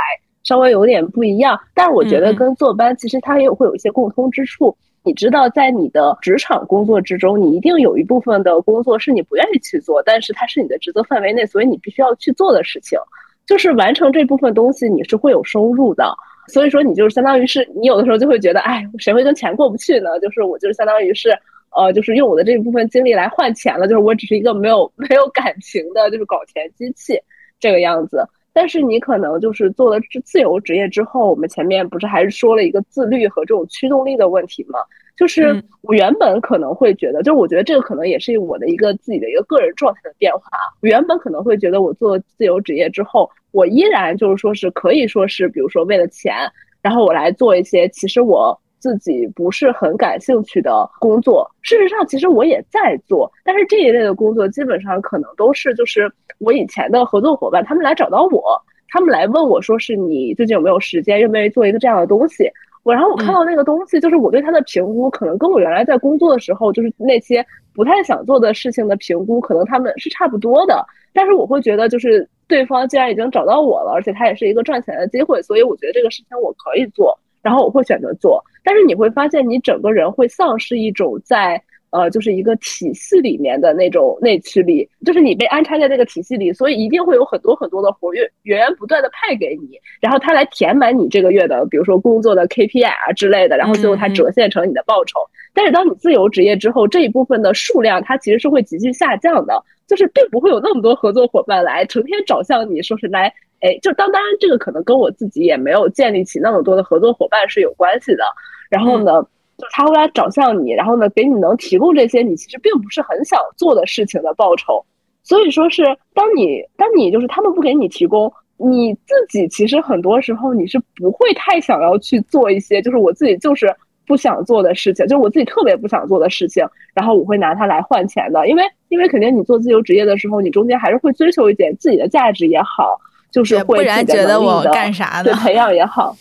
[0.44, 1.58] 稍微有点不一样。
[1.74, 4.76] 但是我觉得跟坐班其实它也有会有一些共通之处。
[5.04, 12.98] 你知道，在你的职场工作之中，你一定有一部分的工作是你不愿意去做，但是它是你的职责范围内，所以你必须要去做的事情，
[13.46, 16.14] 就是完成这部分东西，你是会有收入的。
[16.48, 20.18] 所以说，你就是相当于是你有的时候就会觉得，哎，谁会跟钱过不去呢？
[20.20, 21.30] 就是我就是相当于是，
[21.76, 23.86] 呃，就是用我的这一部分精力来换钱了。
[23.86, 27.20] 就是我只是一个没有 没有感情的，就是搞钱机器
[27.60, 28.26] 这个样子。
[28.52, 34.80] 但是你可能就是做了自由职业之后，我们前面不是还是说了一个自律和这种驱动力的问题吗？
[35.18, 40.42] 就是我原本可能会觉得，就是我觉得这个可能也是我的一个自己的一个个人状态的变化。
[40.80, 46.32] 我原本可能会觉得，我做自由职业之后，我依然就是说是可以说是，比如说为了钱，
[46.80, 51.50] 然后我来做一些其实我自己不是很感兴趣的工作。
[51.62, 56.08] 事实上，其实我也在做，但是这一类的工作基本上可能都是就是
[56.38, 62.48] 我以前的合作伙伴他们来找到我，他们来问我说是你最近有没有时间，愿不愿意做一个这样的东西。
[62.88, 70.82] 我然后我看到那个东西，就是我对他的评估，可能跟我原来在工作的时候，就是那些不太想做的事情的评估，可能他们是差不多的。
[71.12, 78.42] 但是我会觉得，就是对方既然已经找到我了，而且他也是一个赚钱的机会，所以我觉得这个事情我可以做，然后我会选择做。
[78.64, 95.20] 但是你会发现，你整个人会丧失一种在呃，就是一个体系里面的那种内驱力，就是你被安插在这个体系里，所以一定会有很多很多的活跃源源不断的派给你，然后它来填满你这个月的，比如说工作的 KPI 啊之类的，然后最后它折现成你的报酬。
[95.54, 108.24] 但是当你自由职业之后，这一部分的数量它其实是会急剧下降的，就是并不会有那么多合作伙伴来成天找向你说是来，哎，就当当然这个可能跟我自己也没有建立起那么多的合作伙伴是有关系的。
[108.70, 109.26] 然后呢，
[109.58, 114.82] 就他会来找向你，然后呢给你能提供这些你其实并不是很想做的事情的报酬。
[115.22, 115.84] 所以说是
[116.14, 123.74] 当你当你就是他们不给你提供，你自己其实很多时候你是不会太想要去做一些，就是我自己就是。
[124.08, 132.98] 不想做的事情，就是我自己特别不想做的事情，然后我会拿它来换钱的，因为因为肯定你做自由职业的时候，你中间还是会追求一点自己的价值也好，
[133.30, 136.16] 就是会不然觉得我干啥的培养也好，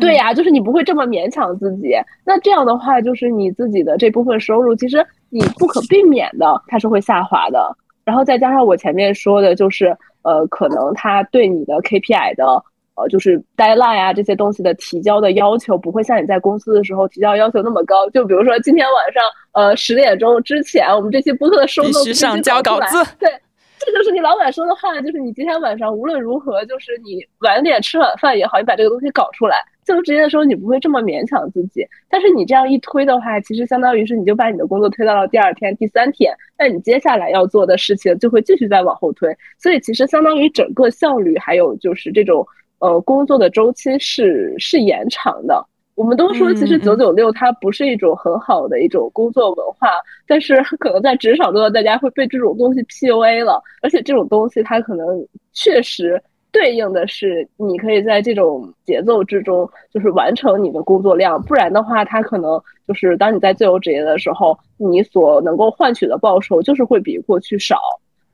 [0.00, 1.94] 对呀，就是你不会这么勉强自己。
[2.24, 7.76] 那这样的话，就是你自己的这部分收入，其实你不可避免的它是会下滑的。
[8.04, 12.62] 然后再加上我前面说的，就是呃，可能他对你的 KPI 的。
[12.94, 18.06] 呃，就是 deadline 啊这些东西的提交的要求不会像你在公司的时候提交要求那么高。
[18.10, 19.22] 就比如说今天晚上，
[19.52, 23.02] 呃，十点钟之前，我们这期播客的收必须上交稿子。
[23.18, 23.30] 对，
[23.78, 29.56] 这就是你老板说的话，就是你今天晚上无论如何，就是你晚点吃晚饭也好，你把这个东西搞出来。
[29.84, 31.86] 自由职业的时候，你不会这么勉强自己。
[32.08, 39.36] 但是你这样一推的话，其实相当于是你就把你的工作推到了第二天、第三天，那你接下来要做的事情就会继续再往后推。
[39.58, 42.46] 所以其实相当于整个效率还有就是这种。
[42.78, 45.64] 呃，工作的周期是是延长的。
[45.94, 49.88] 我们都说，其实九九六它不是一种很好的一种工作文化，
[50.26, 53.62] 但是可能在职场中，大家会被这种东西 PUA 了。
[53.82, 56.20] 而且这种东西它可能确实
[56.52, 61.42] 对应的是，你可以在这种节奏之中，就是完成你的工作量。
[61.42, 67.76] 不然的话，他可能就是当你在自由职业的时候，你所能够换取的报酬就是会比过去少。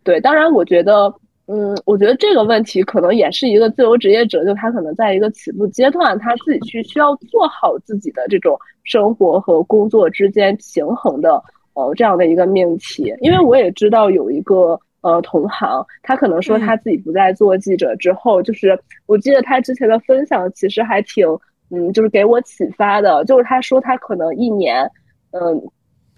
[0.05, 1.15] 对，当然我觉得。
[1.51, 8.55] 嗯，我觉得这个问题可能也是一个自由职业者，就他可能在一个起步阶段，他自己去需要做好自己的这种
[8.85, 11.43] 生活和工作之间平衡的，
[11.73, 13.15] 呃，这样的一个命题。
[13.23, 21.27] 因为我也知道有一个呃同行，他可能说他自己不再做记者之后，就是我记得他之前的分享其实还挺，
[21.71, 24.91] 嗯，就是给我启发的，就是他说他可能一年，
[25.33, 25.63] 嗯，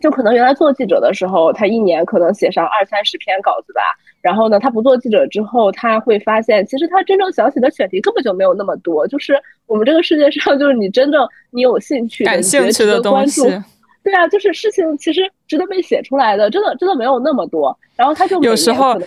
[0.00, 3.82] 就可能原来做记者的时候，他一年可能写上二三十篇稿子吧。
[4.22, 9.08] 然后呢，他不做记者之后，他会发现，其实他真正想写的选题根本就没有那么多。
[9.08, 9.34] 就是
[9.66, 13.44] 我们这个世界上，就是你真正你有兴趣、感兴趣的关注，
[14.03, 17.76] 对啊，就是事情其实值得被写出来的，真的真的没有那么多。
[17.96, 19.01] 然后他就有时候，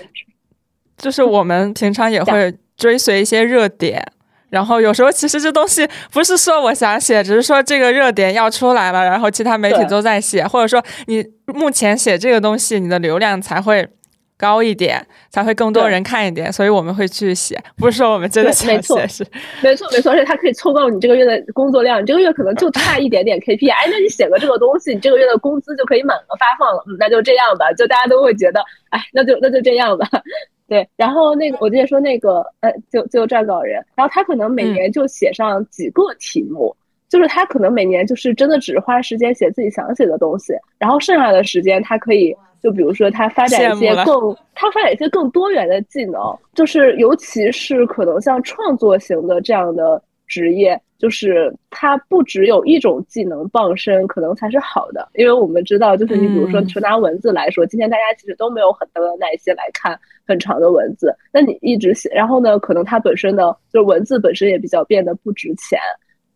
[0.97, 4.05] 就是我们平常也会追随一些热点，
[4.49, 13.87] 然后有时候其实这东西不是说我想写，只是说这个热点要出来了，然后其他媒体都在写，或者说你目前写这个东西，你的流量才会。
[14.37, 19.25] 高一点才会更多人看一点，所以我们会去写，不是说我们真的想写，是
[19.61, 30.07] 没错没错，而且它可以凑够你这个月的工作量，你这个月可能就差一点点 KPI，哎，那你写个这个东西，你这个月的工资就可以满额发放了，嗯，那就这样吧，就大家都会觉得，哎，那就那就这样吧，
[30.67, 30.87] 对。
[30.97, 36.75] 然后那个我之前说那个，呃，就就撰稿人，然后他可能每年就写上几个题目，
[37.07, 42.35] 就是他可能每年就是真的只花时间写自己想写的东西，然后剩下的时间他可以。
[42.63, 46.21] 就比如说，他发展一些更，他发展一些更多元的技能，
[46.53, 55.09] 就是尤其是可能像创作型的这样的职业，就是他不只有一种技能傍身，可能才是好的。
[55.15, 65.77] 因为我们知道，就是你比如说就拿文字来说，今天大家其实都没有很多的耐心来看很长的文字，那你一直写，然后呢，可能它本身的就是文字本身也比较变得不值钱。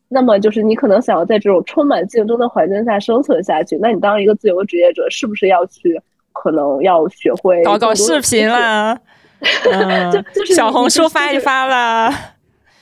[0.09, 5.97] 那么就是你可能想要在这种充满竞争的环境下生存下去，那你当一个自由职业者，是不是要去？
[6.41, 8.97] 可能要学会搞搞视频了，
[10.11, 12.11] 就就是小红书发一发了。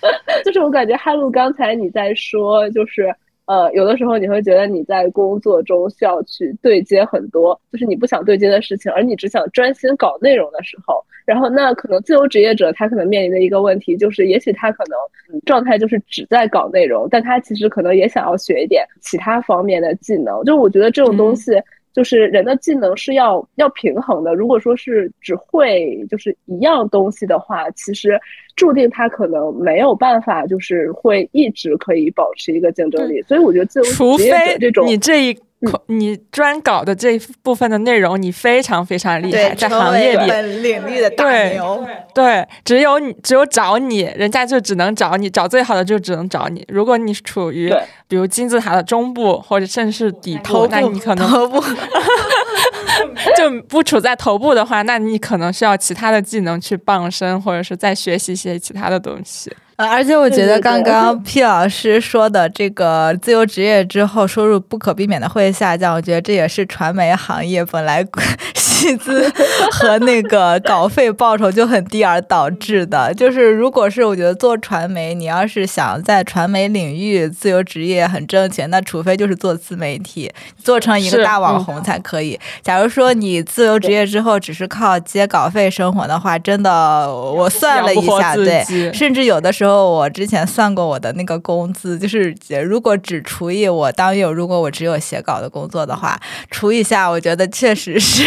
[0.45, 3.11] 就是我感觉哈露刚才你在说，就是
[3.45, 20.43] 呃，有的时候你会觉得你在工作中需要去对接很多，就是你不想对接的事情，而你只想专心搞内容的时候，然后那可能自由职业者他可能面临的一个问题就是，也许他可能状态就是只在搞内容，但他其实可能也想要学一点其他方面的技能。
[20.43, 21.51] 就我觉得这种东西。
[21.95, 24.35] 就是人的技能是要要平衡的。
[24.35, 28.19] 如果说是只会就是一样东西的话，其实
[28.57, 33.21] 注定他可能没有办法，就是会一直可以保持一个竞争力。
[33.21, 35.39] 所以我觉得自由职业者这种，你这一
[35.87, 41.85] 你专搞的这部分的内容，你非常非常厉害，在行业里本领域的大牛。
[42.13, 46.65] 对，只有你，只有找你，人家就只能找你，找最好的就只能找你。
[46.67, 47.73] 如果你处于
[48.07, 51.61] 比如金字塔的中部或者甚至是底头，那你可能头部
[53.37, 59.51] 就不处在头部的话，那你可能需要其他的技能去傍身，或者是再学习一些其他的东西。
[59.77, 68.05] 呃，而且我觉得刚 刚 P 老师说的这个自由职业之后收入不可避免的会下降，我觉得这也是传媒行业本来
[68.55, 69.29] 薪资
[69.71, 73.13] 和那个稿费报酬就很低而导致的。
[73.13, 82.39] 就是如果是我觉得做传媒，你要是想在传媒领域自由职业很挣钱，那除非就是做自媒体，做成一个大网红才可以。
[82.61, 88.63] 假如说你自由职业之后只是靠接稿费生活的话，真的我算了一下，对，
[88.93, 89.64] 甚至有的时候。
[89.65, 96.19] 时候我之前算过我的那个工资，就是如果只除以我当月，如果我只有写稿的工作的话，
[96.51, 98.23] 除一下，我觉得确实是。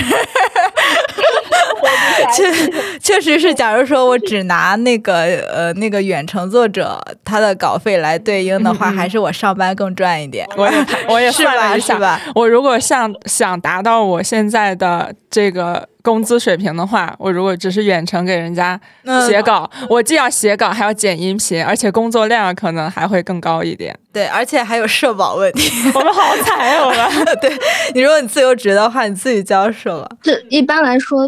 [2.34, 2.52] 确
[2.98, 5.14] 确实是，假如说我只拿那个
[5.52, 10.46] 呃那个远程作者他的稿费来对应的话，还是我上班更赚一点。
[10.56, 18.80] 我也我也 算了一下，我如果像想达到我现在的这个工资水平的话，我如果只是远程给人家
[19.26, 23.94] 写稿，我既要写稿，还要剪音频，而且工作量可能还会更高一点。
[24.10, 25.70] 对，而且还有社保问题。
[25.94, 26.86] 我们好惨啊！
[26.86, 27.50] 我们 对
[27.94, 30.16] 你，如果你自由职的话，你自己交社保。
[30.22, 31.18] 这一般来说。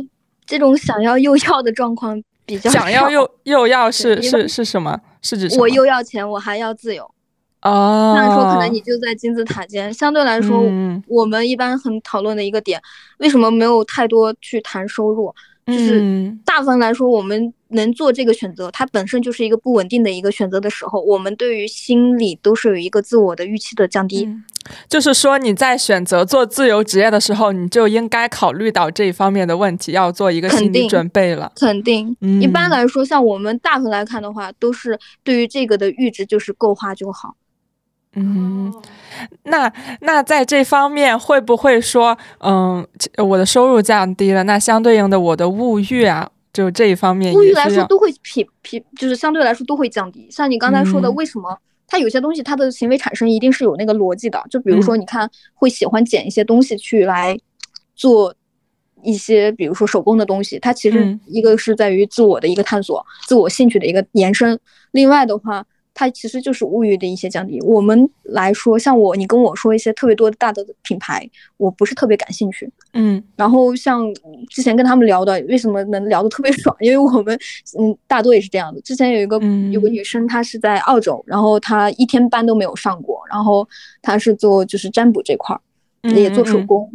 [0.47, 4.99] 这种想要又要的状况比较想要又又要是是是什么？
[5.23, 7.09] 是指我又要钱，我还要自由。
[7.63, 9.93] 哦，那说可能你就在金字塔尖。
[9.93, 10.65] 相对来说，
[11.07, 12.81] 我们一般很讨论的一个点，
[13.19, 15.35] 为什么没有太多去谈收入？
[15.67, 24.29] 就是大部分来说，我们能做这个选择，它本身就是一个不稳定的一个选择的时候，我们对于心理都是有一个自我的预期的降低。
[24.89, 31.53] 就是说，你在选择做自由职业的时候，你就应该考虑到这一方面的问题，要做一个心理准备了。
[31.55, 37.37] 肯定，一般来说，像我们大部分来看的话，都是对于这个的阈值就是够花就好。
[38.17, 38.73] 嗯，
[39.45, 42.85] 那那在这方面会不会说，嗯，
[43.19, 50.27] 我的收入降低了，那相对应的我的物欲啊，就这一方面，物欲来说都会匹匹，就是相对来说都会降低。
[50.29, 51.57] 像你刚才说的，为什么
[51.87, 54.45] 他有些东西他的行为产生一定是有那个逻辑的？
[54.51, 57.39] 就比如说，你看会喜欢捡一些东西去来
[57.95, 58.35] 做
[59.05, 64.59] 一些，比如说手工的东西，它其实一个是在于自我的一个探索，自我兴趣的一个延伸。
[64.91, 65.65] 另外的话。
[65.93, 67.61] 它其实就是物欲的一些降低。
[67.63, 72.71] 我们来说，像我，你跟我说一些特别多的大的品牌，我不是特别感兴趣。
[72.95, 74.07] 嗯，然后像
[74.49, 76.75] 之前跟他们聊的，为什么能聊得特别爽？
[76.81, 77.39] 因为我们，
[77.79, 78.81] 嗯，大多也是这样的。
[78.81, 79.39] 之前有一个
[79.73, 83.69] 有个女生，她是在澳洲，然后她一天班都没有上过，然后
[84.01, 86.91] 她是做就是占卜这块儿，也做手工。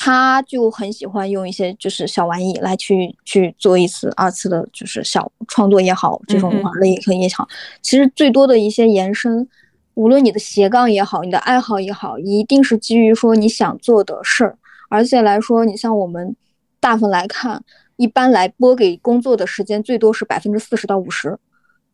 [0.00, 7.46] 他就很喜欢用一些就是小玩意来去去做一次二次的，就是小创作也好，这种玩类也好。
[7.82, 9.48] 其实最多的一些延伸，
[9.94, 14.56] 无论你的斜杠也好，你的爱好也好，一定是基于说你想做的事儿。
[14.88, 16.36] 而且来说，你像我们
[16.78, 17.64] 大部分来看，
[17.96, 21.36] 一般来拨给工作的时间最多是百分之四十到五十。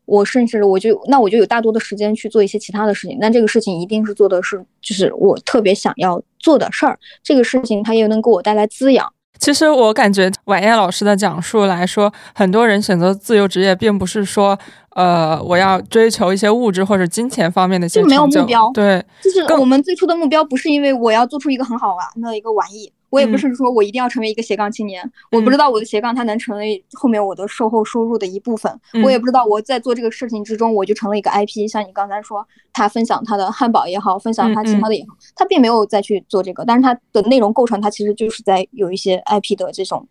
[0.05, 9.11] 我甚至我就那我就有大多的时间去做一些其他的事情，但这个事情一定是做的是就是我特别想要做的事儿，这个事情它也能给我带来滋养。
[9.39, 14.57] 其实我感觉晚燕老师的讲述来说，很多人选择自由职业，并不是说
[14.91, 22.93] 呃我要追求一些物质或者金钱方面的就没有目标，对，就是我们最初的目标不是因为我要做出一个很好玩的一个玩意。
[23.15, 40.09] 我也不是说我一定要成为一个斜杠青年，我不知道我的斜杠它能成为后面我的售后收入的一部分，我也不知道我在做这个事情之中我就成了一个 IP，像你刚才说他分享他的汉堡也好，分享他其他的也好，他并没有再去做这个，但是他的内容构成他其实就是在有一些 IP 的这种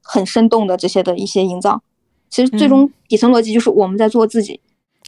[0.00, 1.82] 很生动的这些的一些营造，
[2.30, 4.60] 其实最终底层逻辑就是我们在做自己，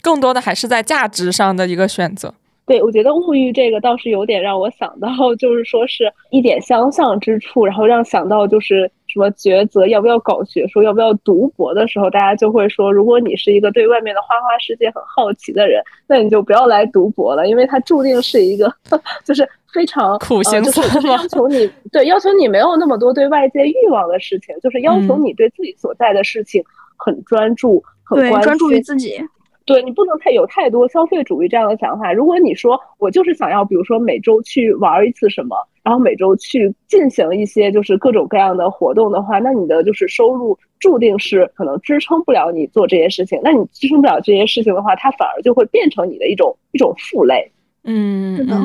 [0.02, 2.34] 更多的还是在价值上的一个选择。
[2.66, 5.08] 对，我觉得物欲这个倒是有点让我想到，
[5.38, 18.68] 就是说是一点相像之处，然后让想到就是什么抉择要不要搞学术，要不要读博的时候，大家就会说，如果你是一个对外面的花花世界很好奇的人，那你就不要来读博了，因为它注定是一个
[19.24, 26.64] 就是非常苦行僧就是要求你对要求你没有那么多对外界欲望的事情，就是要求你对自己所在的事情
[26.96, 29.22] 很专注，很专注于自己。
[29.66, 32.12] 对你不能太有太多消费主义这样的想法。
[32.12, 43.40] 如果你说我就是想要，比如说每周去玩一次什么，然后每周去进行一些就是各种各样的活动的话，那你的就是收入注定是可能支撑不了你做这些事情。
[43.42, 47.50] 那你支撑不了这些事情的话，它反而就会变成你的一种一种负累。
[47.82, 48.56] 嗯，是的，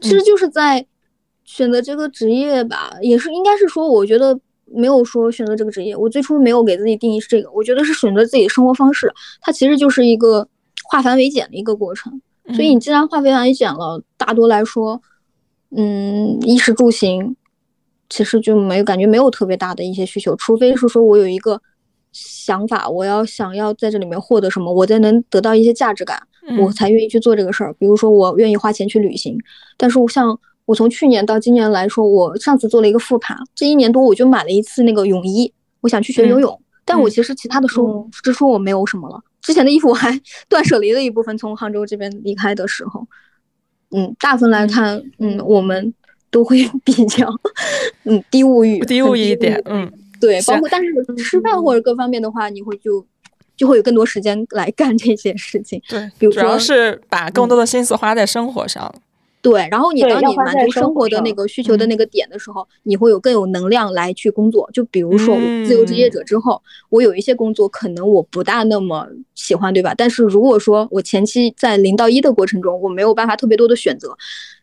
[0.00, 0.84] 其实就是在
[1.44, 4.38] 选择这个职业吧，也是应该是说，我觉得
[4.74, 10.46] 没有说选择这个职业，我最初没有给自己定义是这个，我觉得是选择自己的生活方式，它其实就是一个
[10.88, 12.20] 化繁为简的一个过程。
[12.54, 15.00] 所以你既然化繁为简了，大多来说，
[15.76, 17.36] 嗯，衣食住行，
[18.08, 21.60] 其实就没有感觉没有特别大的一些需求，除非是说我有一个
[22.12, 26.20] 想法，我要想要在这里面获得什么，我再能得到一些价值感，
[26.58, 27.72] 我才愿意去做这个事儿。
[27.74, 29.38] 比如说我愿意花钱去旅行，
[29.76, 39.20] 但是我像我从去年到今年来说，我上次做了一个复盘，这一年多我就买了一次那个泳衣，我想去学游泳，但我其实其他的收支出我没有什么了。
[39.42, 43.04] 之前的衣服我还 断舍离了一部分，从杭州这边离开的时候，
[43.90, 45.92] 嗯，大分来看，嗯，我们
[46.30, 47.28] 都会 比较，
[48.04, 53.04] 嗯，低物欲，低物欲一点，嗯，对，包括但是吃饭或者各方面的话，你会就
[53.56, 58.94] 就会有更多时间来干这些事情，对，比如说主要是把更多的心思花在生活上。
[59.42, 64.68] 对，然后你当你满足生活的那个需求的那个点的时候，你会有更有能量来去工作。
[64.70, 65.34] 就比如说
[65.66, 69.94] 自由职业者之后，我有一些工作可能我不大那么喜欢，对吧？
[69.96, 74.14] 但是如果说我前期在零到一的过程中，我没有办法特别多的选择，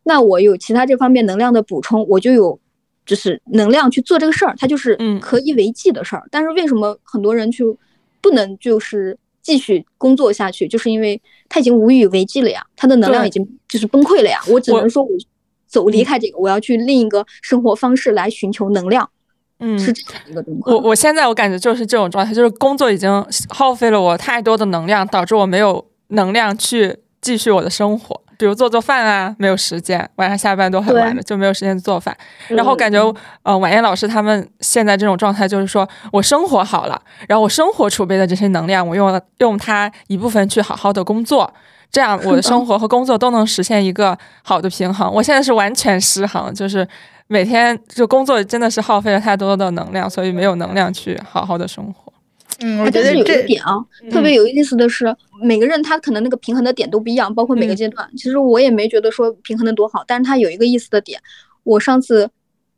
[0.04, 2.60] 那我有其他这方面能量的补充，我就有
[3.04, 6.28] 就是能量去做这个事儿，它就是可以为继的事儿。
[6.30, 7.76] 但是为什么很多人就
[8.22, 9.18] 不能就是？
[9.48, 14.42] 继续工作下去，就是因为他已经无以为继了呀，他的能量已经就是崩溃了呀。
[14.50, 15.10] 我只能说，我
[15.66, 19.10] 走离开这个，我要去另一个生活方式来寻求能量。
[19.60, 20.76] 嗯，是这样一个状况。
[20.76, 28.22] 我我现在我感觉就是这种状态，就是工作已经耗费了我太多的能量，导致我没有能量去继续我的生活。
[28.38, 32.16] 比如做做饭啊，没有时间，晚上下班都很晚了，就没有时间做饭。
[32.48, 33.02] 然后感觉，
[33.44, 41.52] 呃，婉燕老师他们现在这种状态，就是说我生活好了，然后我生活储备的这些能量，我用用它一部分去好好的工作，
[41.92, 45.12] 这样我的生 活和工作都能实现一个好的平衡。
[45.12, 46.88] 我现在是完全失衡，就是
[47.28, 52.07] 每天就工作真的是耗费了太多的能量，所以没有能量去好好的生活。
[52.60, 53.78] 嗯，我觉得有一点啊，
[54.12, 58.10] 特别有意思的是，每个人他可能那个平衡的点都不一样，包括每个阶段。
[58.18, 61.22] 其实我也没觉得说平衡的多好，但是他有一个意思的点。
[61.64, 62.30] 我上次，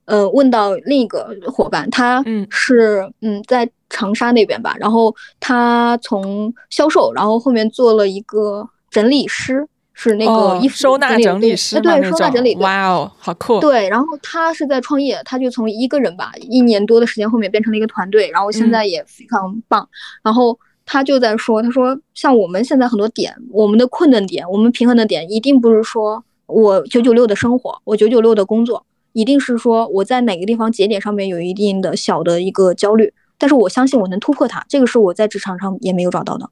[0.06, 9.68] 呃，问到另一个伙伴，他是嗯在长沙那边吧，然后他从销售，然后后面做了一个整理师。
[10.02, 13.60] 是那个衣服收纳整理师，对，收纳整理，哇哦，好酷。
[13.60, 19.86] 对，然后他是在创业，他就从一个人吧，一年多的时间后面变成了一个团队，然后现在也非常棒。
[20.24, 36.50] 然后他就在说，他说像我们现在很多点，我们的困难点，我们平衡的点，一定不是说我九九六的生活，我九九六的工作，一定是说我在哪个地方节点上面有一定的小的一个焦虑，但是我相信我能突破它，这个是我在职场上也没有找到的。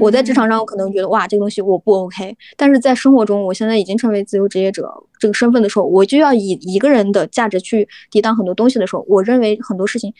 [0.00, 10.12] 我在职场上，我可能觉得哇，这个东西我不 OK，但是在生活中，我现在已经成为自由职业者这个身份的时候，我就要以一个人的价值去抵挡很多东西的时候，我认为很多事情，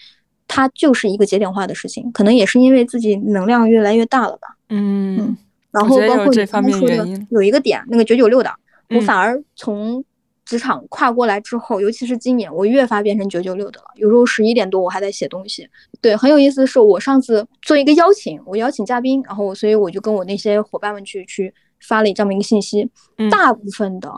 [0.47, 4.57] 它就是一个节点化的事情，可能也是因为自己能量越来越大了吧。
[4.71, 5.37] 嗯，
[5.71, 8.51] 然后包括这方面原因，有一个点，那个九九六的，
[8.91, 10.05] 我反而从。
[10.49, 13.85] 职场跨过来之后，尤其是今年，我越发变成九九六的了。
[13.97, 15.69] 有时候十一点多我还在写东西。
[16.01, 21.53] 对，很有意思的是，我上次做一个邀请，我邀请嘉宾，然后所以我就跟我那些伙伴们去去
[21.87, 22.89] 发了这么一个信息，
[23.31, 24.11] 大部分的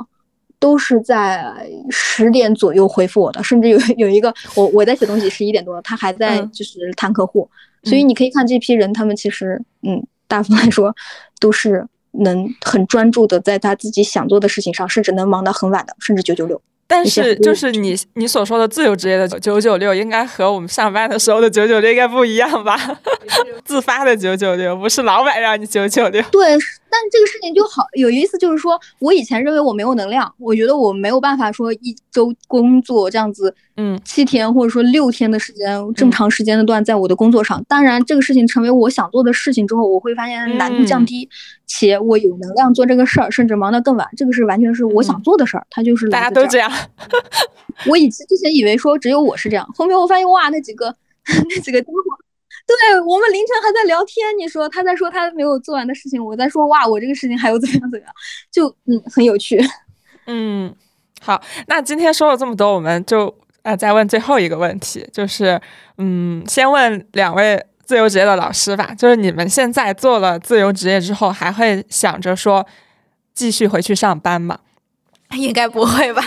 [0.60, 7.50] 都是在十点左右回复我的，甚至有有一个我我在写东西十一点多，他还在就是谈客户。
[7.82, 10.94] 所以你可以看这批人，他们其实嗯，大部分来说
[11.40, 11.84] 都是。
[12.12, 16.60] 能很专注的在他自己想做的事情上，甚至能忙到很晚的，甚至九九六。
[16.86, 22.76] 但是，就是你你所说的自由职业的九九六，应该和我们上班的时候的九九六应该不一样吧？
[23.64, 26.20] 自发的九九六，不是老板让你九九六。
[26.32, 26.58] 对，
[26.90, 37.62] 但这个事情就好有意思，就是说我以前认为我没有能量，我觉得我没有办法说一周工作这样子，嗯，七天或者说六天的时间这么长时间的段在我的工作上。
[37.68, 41.28] 当然，这个事情成为我想做的事情之后，我会发现难度降低，
[41.66, 44.06] 且我有能量做这个事儿，甚至忙得更晚。
[44.16, 46.70] 这个是完全是我想做的事儿，它就是大家都这样。
[47.86, 50.94] 我以前之前以为说只有我是这样，后面我发现哇，那几个
[51.48, 51.80] 那几个
[52.76, 54.26] 对我们凌晨还在聊天。
[54.38, 58.12] 你说他在说他没有做完的事情，我在说哇，我这个事情还有怎样怎样，
[58.50, 59.60] 就嗯很有趣。
[60.26, 60.74] 嗯，
[61.20, 65.60] 好，那今天说了这么多，我们就呃再问最后一个问题，就是
[65.98, 72.64] 嗯，先问两位自由职业的老师吧，就是你们现在做了自由职业之后，还会想着说
[73.34, 74.58] 继续回去上班吗？
[75.38, 76.22] 应该不会吧？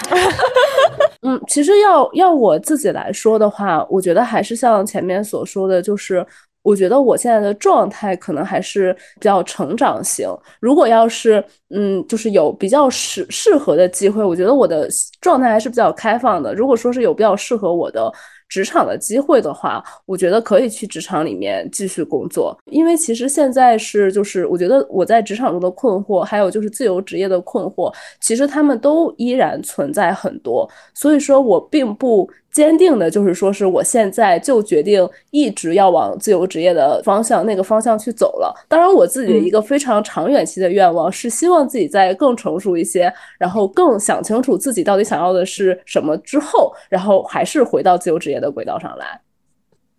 [1.23, 6.25] 嗯，其实要要我自己来说的话，我觉得还是像前面所说的，就是
[6.61, 10.27] 我觉得我现在的状态可能还是比较成长型。
[10.59, 14.87] 如果要是嗯，就是有比较适适合的机会，我觉得我的
[15.21, 16.53] 状态还是比较开放的。
[16.53, 18.11] 如果说是有比较适合我的。
[18.47, 32.29] 职场的机会的话，我觉得可以去职场里面继续工作，因为其实现在是就是我觉得我在职场中的困惑，还有就是自由职业的困惑，其实他们都依然存在很多，所以说我并不。
[32.53, 38.55] 坚定的，就是说是我现在就决定一直要往自由职业的方向那个方向去走了。
[38.69, 49.21] 当然，我自己的一个非常长远期的愿望是希望自己在更成熟一些，然后更想清楚自己到底想要的是什么之后，然后还是回到自由职业的轨道上来。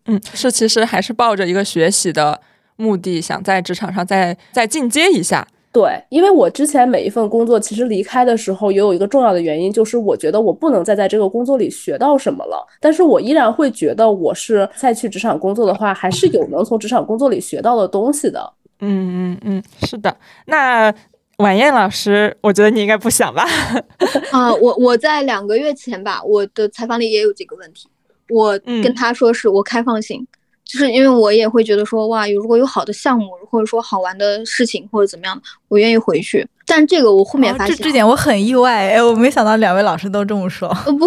[0.06, 2.40] 嗯，是，其实还是抱着一个学习的
[2.76, 5.48] 目的，想在职场上再再进阶一下。
[5.74, 12.64] 对，因为我之前每一份工作，其实离开的时候也有一个重要的原因，就是我觉得我不能再在这个工作里学到什么了。
[12.80, 18.52] 但是我依然会觉得，我是再去职场工作的话，还是有能从职场工作里学到的东西的。
[18.78, 20.16] 嗯嗯嗯，是的。
[20.46, 20.94] 那
[21.38, 23.44] 晚宴老师，我觉得你应该不想吧？
[24.30, 27.88] 啊，我我在两个月前吧，我的采访里也有这个问题，
[28.28, 30.24] 我跟他说是我开放性。
[30.64, 36.46] 就是因为我也会觉得说哇，有如果有好的项目或者说好玩的事情或者怎么样的，我愿意回去。
[36.66, 40.68] 但这个我后面发现，这这点我很意外，哎，我没想到两位老师都这么说。
[40.86, 41.06] 呃不，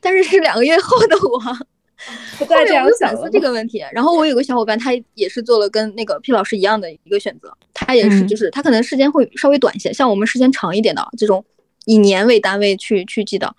[0.00, 1.38] 但是是两个月后的我，
[2.38, 3.84] 不再这样想这个问题。
[3.92, 11.44] 然后我有个小伙伴，他也是做了跟那个 P 老师一样的一个选择，他也是就是他可能时间会稍微短一些，像我们时间长一点的这种
[11.84, 13.54] 以年为单位去去记的，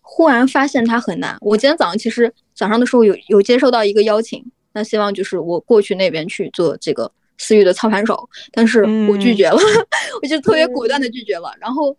[0.00, 1.36] 忽然发现他很难。
[1.42, 4.42] 我今天早上其实早上的时候有有接收到一个邀请。
[4.72, 9.58] 那希望就是我过去那边去做这个私域的操盘手，但是我拒绝了，
[10.22, 11.52] 我就特别果断的拒绝了。
[11.60, 11.96] 然后，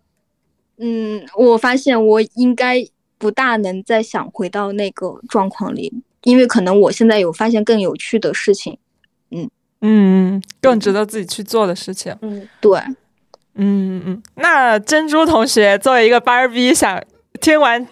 [0.78, 2.86] 嗯，我发现我应该
[3.18, 5.92] 不大能再想回到那个状况里，
[6.24, 8.78] 因为可能我现在有发现更有趣的事情，
[9.32, 9.50] 嗯
[9.82, 12.80] 嗯，更值得自己去做的事情，嗯，对，
[13.56, 14.24] 嗯嗯。
[14.36, 17.02] 那珍珠同学作为一个班儿逼，想
[17.42, 17.88] 听完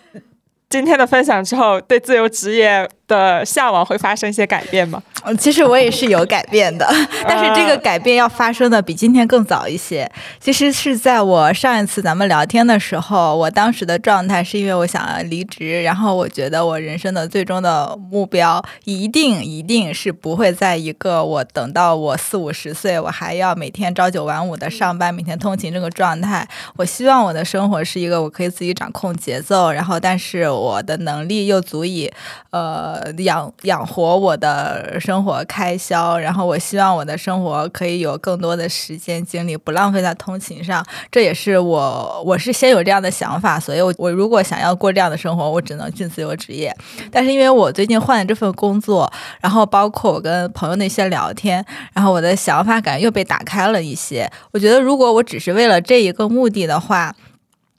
[0.70, 2.90] 今天的分享之后，对自由职业。
[3.08, 5.02] 的向往会发生一些改变吗？
[5.24, 6.86] 嗯，其实我也是有改变的，
[7.28, 10.10] 但是这个改变要发生的比今天更早一些。
[10.40, 26.48] 其实是在我上一次咱们聊天的时候，我当时的状态是因为我想要离职，然后我觉得我人生的最终的目标一定一定是不会在一个我等到我四五十岁，我还要每天朝九晚五的上班，每天通勤这个状态。
[26.76, 32.12] 我希望我的生活是一个我可以自己掌控节奏，然后但是我的能力又足以，
[32.52, 32.97] 呃。
[33.20, 40.86] 养养活我的生活开销，然后我希望我的生活可以有更多的时间精力，不浪费在通勤上。
[41.12, 46.76] 这也是我我是先有这样的想法，所以我我如果想要过这样的生活，我只能去自由职业。
[47.12, 49.12] 但是因为我最近换了这份工作，
[49.42, 54.30] 然后包括我跟朋友那些聊天，然后我的想法感又被打开了一些。
[54.52, 57.16] 我觉得如果我只是为了这一个目的的话。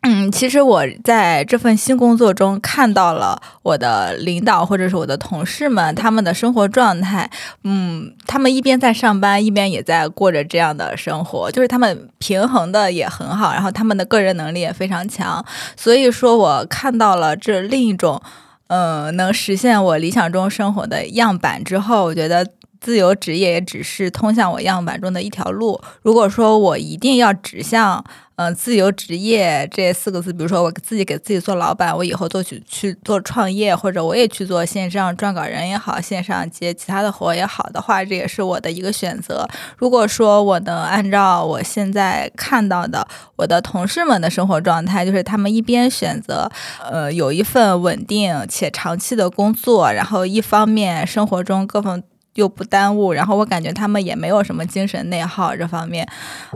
[0.02, 7.28] 嗯，其实我在这份新工作中看到了我的领导或者是我的同事们他们的生活状态。
[7.64, 15.44] 嗯，他们一边在上班，一边也在过着这样的生活，就是他们平衡的也很好，然后他们的个人能力也非常强。
[15.76, 18.22] 所以说我看到了这另一种，
[18.68, 22.46] 嗯，能实现我理想中生活的样板之后，我觉得。
[22.80, 25.80] 自由职业也只是通向我样板中的一条路。
[26.02, 28.04] 如果说我一定要指向，
[28.36, 39.44] 嗯，自由职业这四个字，比如说我自己给自己做老板，我以后做去去做创业，或者我也去做线上撰稿人也好，线上接其他的活也好的话，这也是我的一个选择。
[39.76, 46.48] 如果说我能按照我现在看到的我的同事们的生活状态，就是他们一边选择，
[46.88, 52.00] 呃，有一份稳定且长期的工作，然后一方面生活中各方。
[52.38, 56.08] 又不耽误，然后我感觉他们也没有什么精神内耗这方面，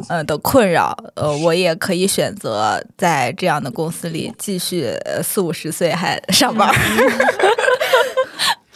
[0.09, 4.89] 呃的困扰，呃，我也可以选择在这样的公司里继续
[5.25, 6.73] 四五十岁还上班。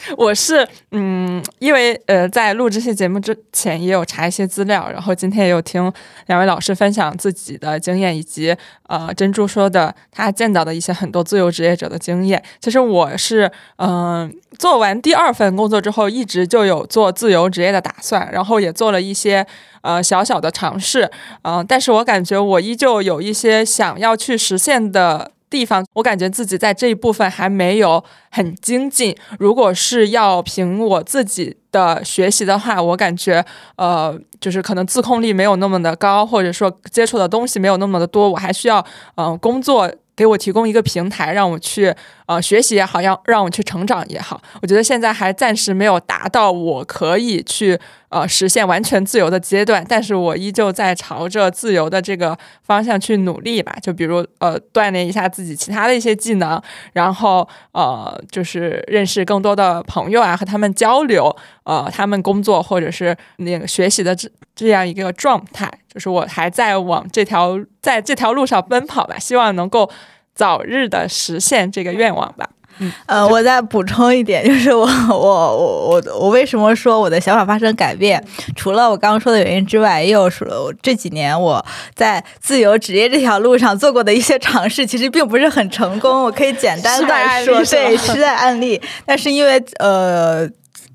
[0.16, 5.92] 我是嗯，因为呃，在录这期节目之前也有查一些资料，然后今天也有听
[6.26, 8.54] 两位老师分享自己的经验，以及
[8.88, 12.42] 呃珍珠说的他见到的一些很多自由职业者的经验。
[12.60, 19.44] 其实我是嗯，做完第二份工作之后，一直就有做自由职业的打算，然后也做了一些
[19.82, 21.10] 呃小小的尝试，
[21.42, 25.32] 嗯，但是我感觉我依旧有一些想要去实现的。
[25.48, 29.16] 地方，我感觉自己在这一部分还没有很精进。
[29.38, 33.44] 如果是要凭我自己的学习的话，我感觉，
[33.76, 38.28] 呃，就是可能自控力没有那么的高，或者说接触的东西没有那么的多。
[38.28, 38.84] 我还需要，
[39.16, 41.94] 嗯，工作给我提供一个平台，让我去，
[42.26, 47.78] 呃学习也好，要让我去成长也好，我觉得现在还暂时没有达到我可以去
[48.08, 53.76] 呃实现完全自由的阶段，但是我依旧在朝着自由的这个方向去努力吧。
[53.80, 56.60] 就比如呃锻炼一下自己其他的一些技能，
[56.92, 61.34] 然后呃就是认识更多的朋友啊，和他们交流，
[61.64, 69.88] 呃他们工作或者是那个学习的这这样一个状态，就是我还在往这条在这条路上奔跑吧，希望能够。
[70.36, 72.48] 早日的实现这个愿望吧。
[72.78, 78.22] 嗯，呃，我再补充一点， 就是我我我我我为什么说我的想法发生改变？
[78.54, 81.64] 除了我刚刚说的原因之外，也有说这几年我
[81.94, 86.24] 在自由职业这条路上做过的一些尝试，其实并不是很成功。
[86.24, 87.06] 我可以简单的
[87.46, 88.78] 说，对，失败案例。
[89.06, 90.46] 但是因为呃。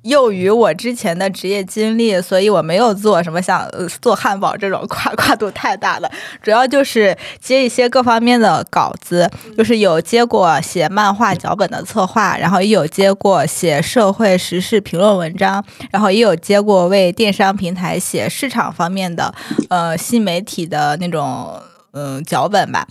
[0.04, 3.70] 由于我之前的职业经历，所以我没有做什么像
[4.02, 6.12] 做汉堡这种跨跨度太大的，
[6.42, 19.32] 主要就是接一些各方面的稿子，就是有接过写漫画脚本的策划，然后也有接过写社会时事评论文章，然后也有接过为电商平台写市场方面的
[19.70, 21.62] 呃新媒体的那种
[21.94, 22.88] 嗯脚本吧，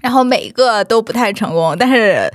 [0.00, 2.32] 然后每一个都不太成功，但是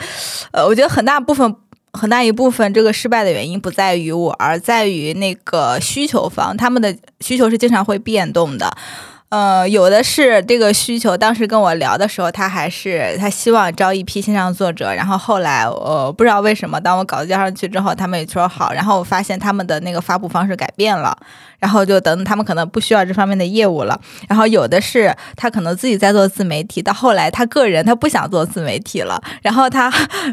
[0.51, 1.55] 呃我觉得很大部分。
[1.93, 8.75] 很大一部分这个失败的原因不在于我，而在于那个需求方，他们的需求是经常会变动的。
[9.33, 21.17] 呃，有的是这个需求，当时跟我聊的时候，他还是他希望招一批线上作者，然后后来呃不知道为什么，当我稿子交上去之后，他们也说好，然后我发现他们的那个发布方式改变了。
[21.59, 23.97] 然后就等他们可能不需要这方面的业务了。
[24.27, 29.17] 然后有的是他可能自己在做自媒体，到后来他个人他不想做自媒体了。
[29.41, 29.89] 然后他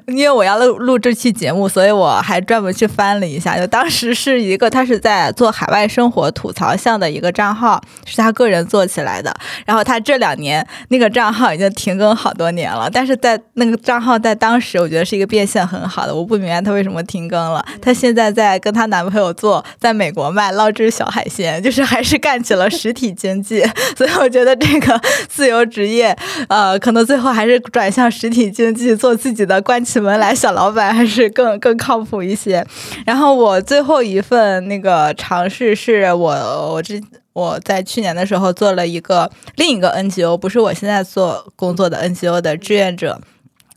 [0.09, 3.57] 因为我要录录这期节目，所以我还专门去翻了一下。
[3.57, 9.31] 就当时是一个他是在做海外生活吐槽项的一个账号，是他个人做起来的。
[9.67, 16.15] 然后他这两年那个账号已经停更好多年了，但是在那个账号在当时我觉得是一个变现很好的。
[16.15, 17.63] 我不明白他为什么停更了。
[17.83, 21.11] 她现在在跟她男朋友做在美国卖捞汁小。
[21.11, 23.65] 海鲜就是还是干起了实体经济，
[23.99, 26.17] 所以我觉得这个自由职业，
[26.49, 32.65] 呃，可能最后还是转向实体经济，做自己的关起门来小老板，还是更 更靠谱一些。
[33.05, 36.31] 然后我最后一份那个尝试是我
[36.75, 43.21] 我之我在去年的时候做了一个另一个 NGO，不是我现在做工作的 NGO 的志愿者，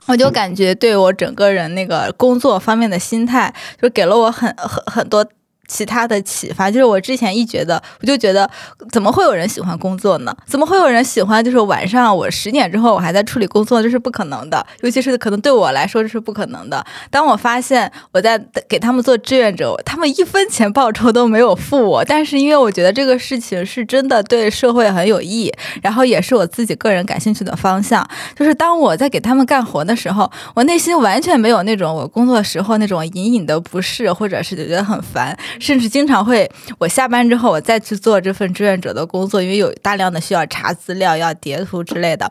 [0.08, 5.26] 我就感觉对我整个人那个工作方面的心态，就给了我很很很多。
[5.68, 8.50] 其他的启发就是，我之前一觉得，我就觉得，
[8.92, 10.36] 怎么会有人喜欢工作呢？
[10.46, 11.44] 怎么会有人喜欢？
[11.44, 14.66] 就是晚上我十点之后我还在处理工作，这是不可能的。
[14.82, 16.86] 尤其是可能对我来说这是不可能的。
[17.10, 18.38] 当我发现我在
[18.68, 28.08] 给他们做志愿者，他们一分钱报酬都没有付我，但是因为我觉得这个事情是真的对社会很有意义，然后也是我自己个人感兴趣的方向。
[28.36, 35.38] 就是当我在给他们干活的时候，我内心完全没有那种我工作时候那种隐隐的不适，或者是觉得很烦。
[35.60, 42.30] 甚至经常会，我下班之后我再去做这份志愿者的工作，因为有大量的需要查资料、要叠图之类的，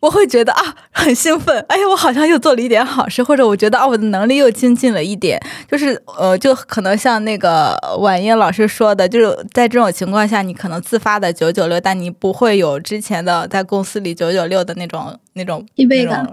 [0.00, 5.40] 我会觉得啊很兴奋，哎呀，我好像又做了一点好事，或者我觉得啊我的能力又精进了一点，
[5.70, 16.26] 就是呃，就可能像那个婉英老师说的，就是在这种情况下，你可能自发的九九六，但你不会有之前的在公司里九九六的那种那种疲惫感。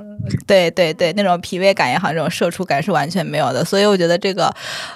[0.46, 3.64] 对对对，那种疲惫感也好，这种社畜感是完全没有的。
[3.64, 4.54] 所以我觉得这个，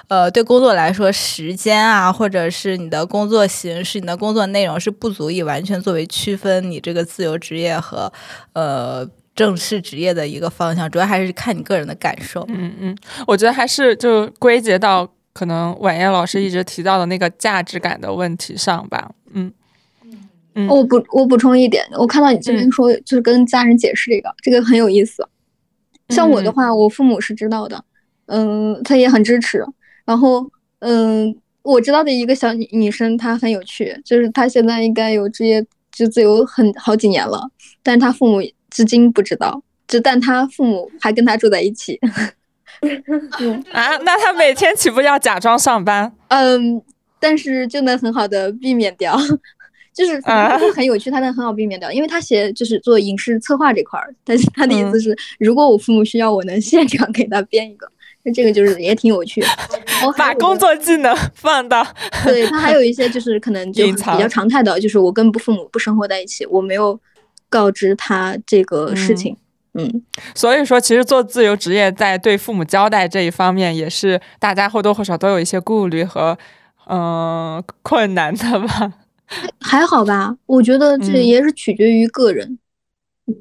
[0.08, 8.12] 呃，对工作来说，时间啊，或者是你的工作形式、你的工作内容是不足以完全作为区分你这个自由职业和
[8.52, 10.90] 呃正式职业的一个方向。
[10.90, 12.44] 主要还是看你个人的感受。
[12.48, 19.10] 嗯嗯，我觉得还是就归结到可能婉燕老师一直提到的那个价值感的问题上吧。
[19.32, 19.50] 嗯。
[20.68, 25.26] 我补我补充一点，我看到你这边说就是跟家人解释这个，这个很有意思。
[26.10, 27.84] 像我的话，我父母是知道的，
[28.26, 29.64] 嗯，他也很支持。
[30.04, 30.48] 然后，
[30.80, 37.50] 嗯，我知道的一个小女女生，她很有趣，就是她现在应该有职业就自由很好几年了，
[37.82, 41.98] 但是她父母至今不知道，就但她父母还跟她住在一起。
[43.72, 46.12] 啊，那她每天岂不要假装上班？
[46.28, 46.82] 嗯，
[47.18, 49.18] 但是就能很好的避免掉。
[49.94, 57.86] 就是他很有趣，他能很好避免掉，因为他写就是做影视策划这块儿，但是他的意思是，如果我父母需要，我能现场给他编一个，
[58.24, 59.40] 那这个就是也挺有趣。
[60.18, 61.86] 把工作技能 放到，
[62.24, 66.98] 对他还有一些就是可能就比较常态的，就是我跟父母不生活在一起，我没有
[67.48, 69.36] 告知他这个事情。
[69.76, 70.02] 嗯，
[70.34, 76.36] 所以说其实做自由职业在对父母交代这一方面，也是大家或多或少都有一些顾虑和
[76.88, 78.92] 嗯困难的吧。
[79.60, 82.58] 还好吧，我觉得这也是取决于个人。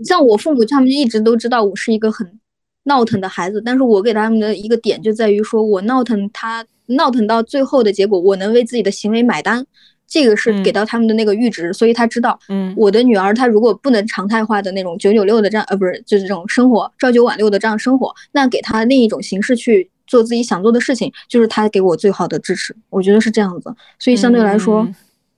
[0.04, 2.40] 像我父母，他们一直都知道我是一个很
[2.84, 9.66] 闹腾的孩子，但是我给他们的一个点就在于说，我闹腾他闹腾到最后的结果，我能为自己的行为买单，
[10.08, 24.88] 这个是给到他们的那个阈值，所以他知道，嗯，我的女儿她如果不能常态化的那种九九六的这样，呃，不是就是这种生活朝九晚六的这样生活，那给她另一种形式去做自己想做的事情，就是他给我最好的支持，我觉得是这样子，所以相对来说，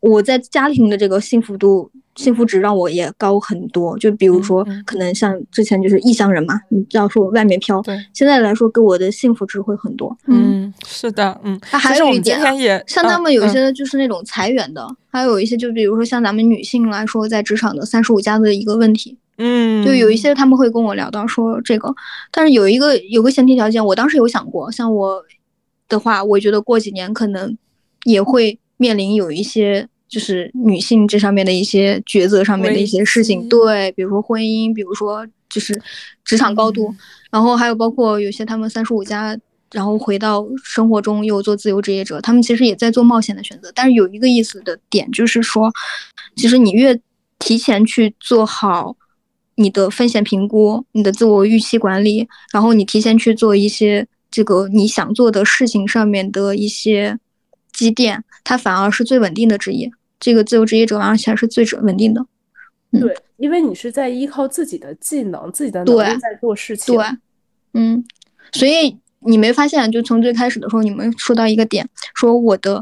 [0.10, 1.92] 我在家庭的这个幸福度。
[2.16, 10.18] 幸福值让我也高很多，就比如说，可能像之前就是异乡人嘛，你知道说外面飘，对，现在来说给我的幸福值会很多。
[10.28, 11.60] 嗯，是的，嗯。
[11.60, 12.40] 他还有一点，
[12.88, 21.94] 像他们有一些就是那种裁员的，还有一些就比如说像咱们女性来说，在职场的三十五加的一个问题，嗯，就有一些他们会跟我聊到说这个，
[22.32, 25.22] 但是有一个有个前提条件，我当时有想过，像我
[25.90, 27.58] 的话，我觉得过几年可能
[28.06, 29.90] 也会面临有一些。
[30.08, 35.82] 就是女性这上面的一些抉择上面的一些事情，对，比如说婚姻，比如说就是
[36.24, 36.94] 职场高度，
[37.32, 39.38] 然后还有包括有些他们三十五加，
[39.72, 43.72] 然后回到生活中又做自由职业者，他们其实也在做冒险的选择。
[43.74, 45.72] 但是有一个意思的点就是说，
[46.36, 47.00] 其实你越
[47.40, 48.96] 提前去做好
[49.56, 57.18] 你的风险评估、你的自我预期管理，然后你提前去做一些这个你想做的事情上面的一些。
[57.78, 59.92] 积淀，它反而是最稳定的职业。
[60.18, 62.26] 这个自由职业者而且是最稳定的。
[62.92, 66.96] 对，因为你是在依靠自己的技能、自己的能力在做事情。
[66.96, 67.06] 对，
[67.74, 68.06] 嗯，
[68.54, 72.82] 所以你没发现，就从最开始的时候，你们说到一个点，说我的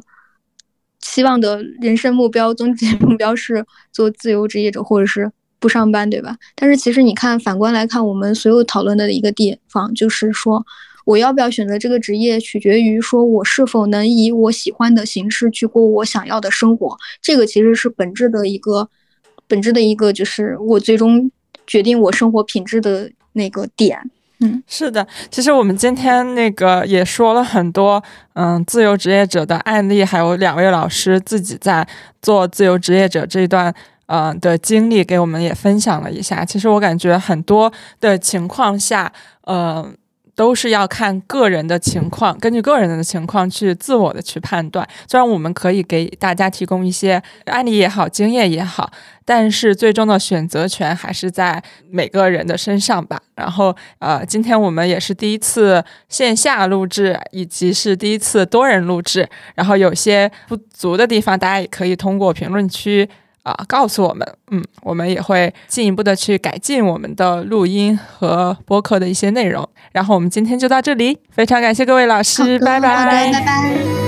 [1.00, 6.38] 期望的人生目标、终极目标是做自由职业者，或者是不上班，对吧？
[6.54, 10.64] 但是其实你看，反观来看，我们所有讨论的一个地方，就是说。
[11.06, 16.98] 我要不要选择这个职业，取决于说我是否能以我喜欢的形式去过我想要的生活。
[17.22, 18.90] 这个其实是本质的一个，
[19.48, 21.30] 本质的一个就是我最终
[21.68, 24.00] 决定我生活品质的那个点。
[24.40, 25.06] 嗯，是的。
[25.30, 28.02] 其实我们今天那个也说了很多，
[28.34, 31.88] 嗯，自由职业者的案例，还有两位老师自己在
[32.22, 33.74] 做自由职业者这一段，
[34.06, 36.46] 呃的经历，给我们也分享了一下。
[36.46, 39.12] 其实我感觉很多的情况下，
[39.42, 39.94] 呃。
[40.36, 44.88] 都是要看个人的情况，根据个人的情况去自我的去判断。
[45.08, 48.92] 虽然我们可以给大家提供一些案例也好，经验也好，
[49.26, 53.22] 但是最终的选择权还是在每个人的身上吧。
[53.36, 59.28] 然后，呃，今天我们也是第一次线下录制，以及是第一次多人录制。
[59.56, 63.08] 然后有些不足的地方，大家也可以通过评论区。
[63.44, 69.68] 啊，告诉我们，嗯，我们也会进一步的去改进我们的录音和播客的一些内容。
[69.92, 74.03] 然后我们今天就到这里，非常感谢各位老师，拜拜，拜拜。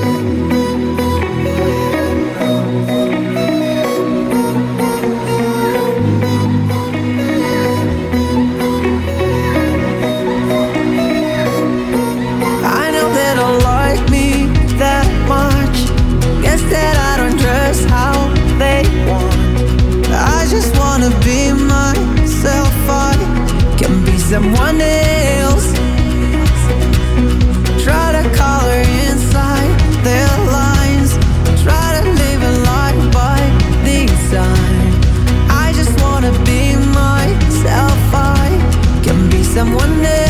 [39.73, 40.24] One day.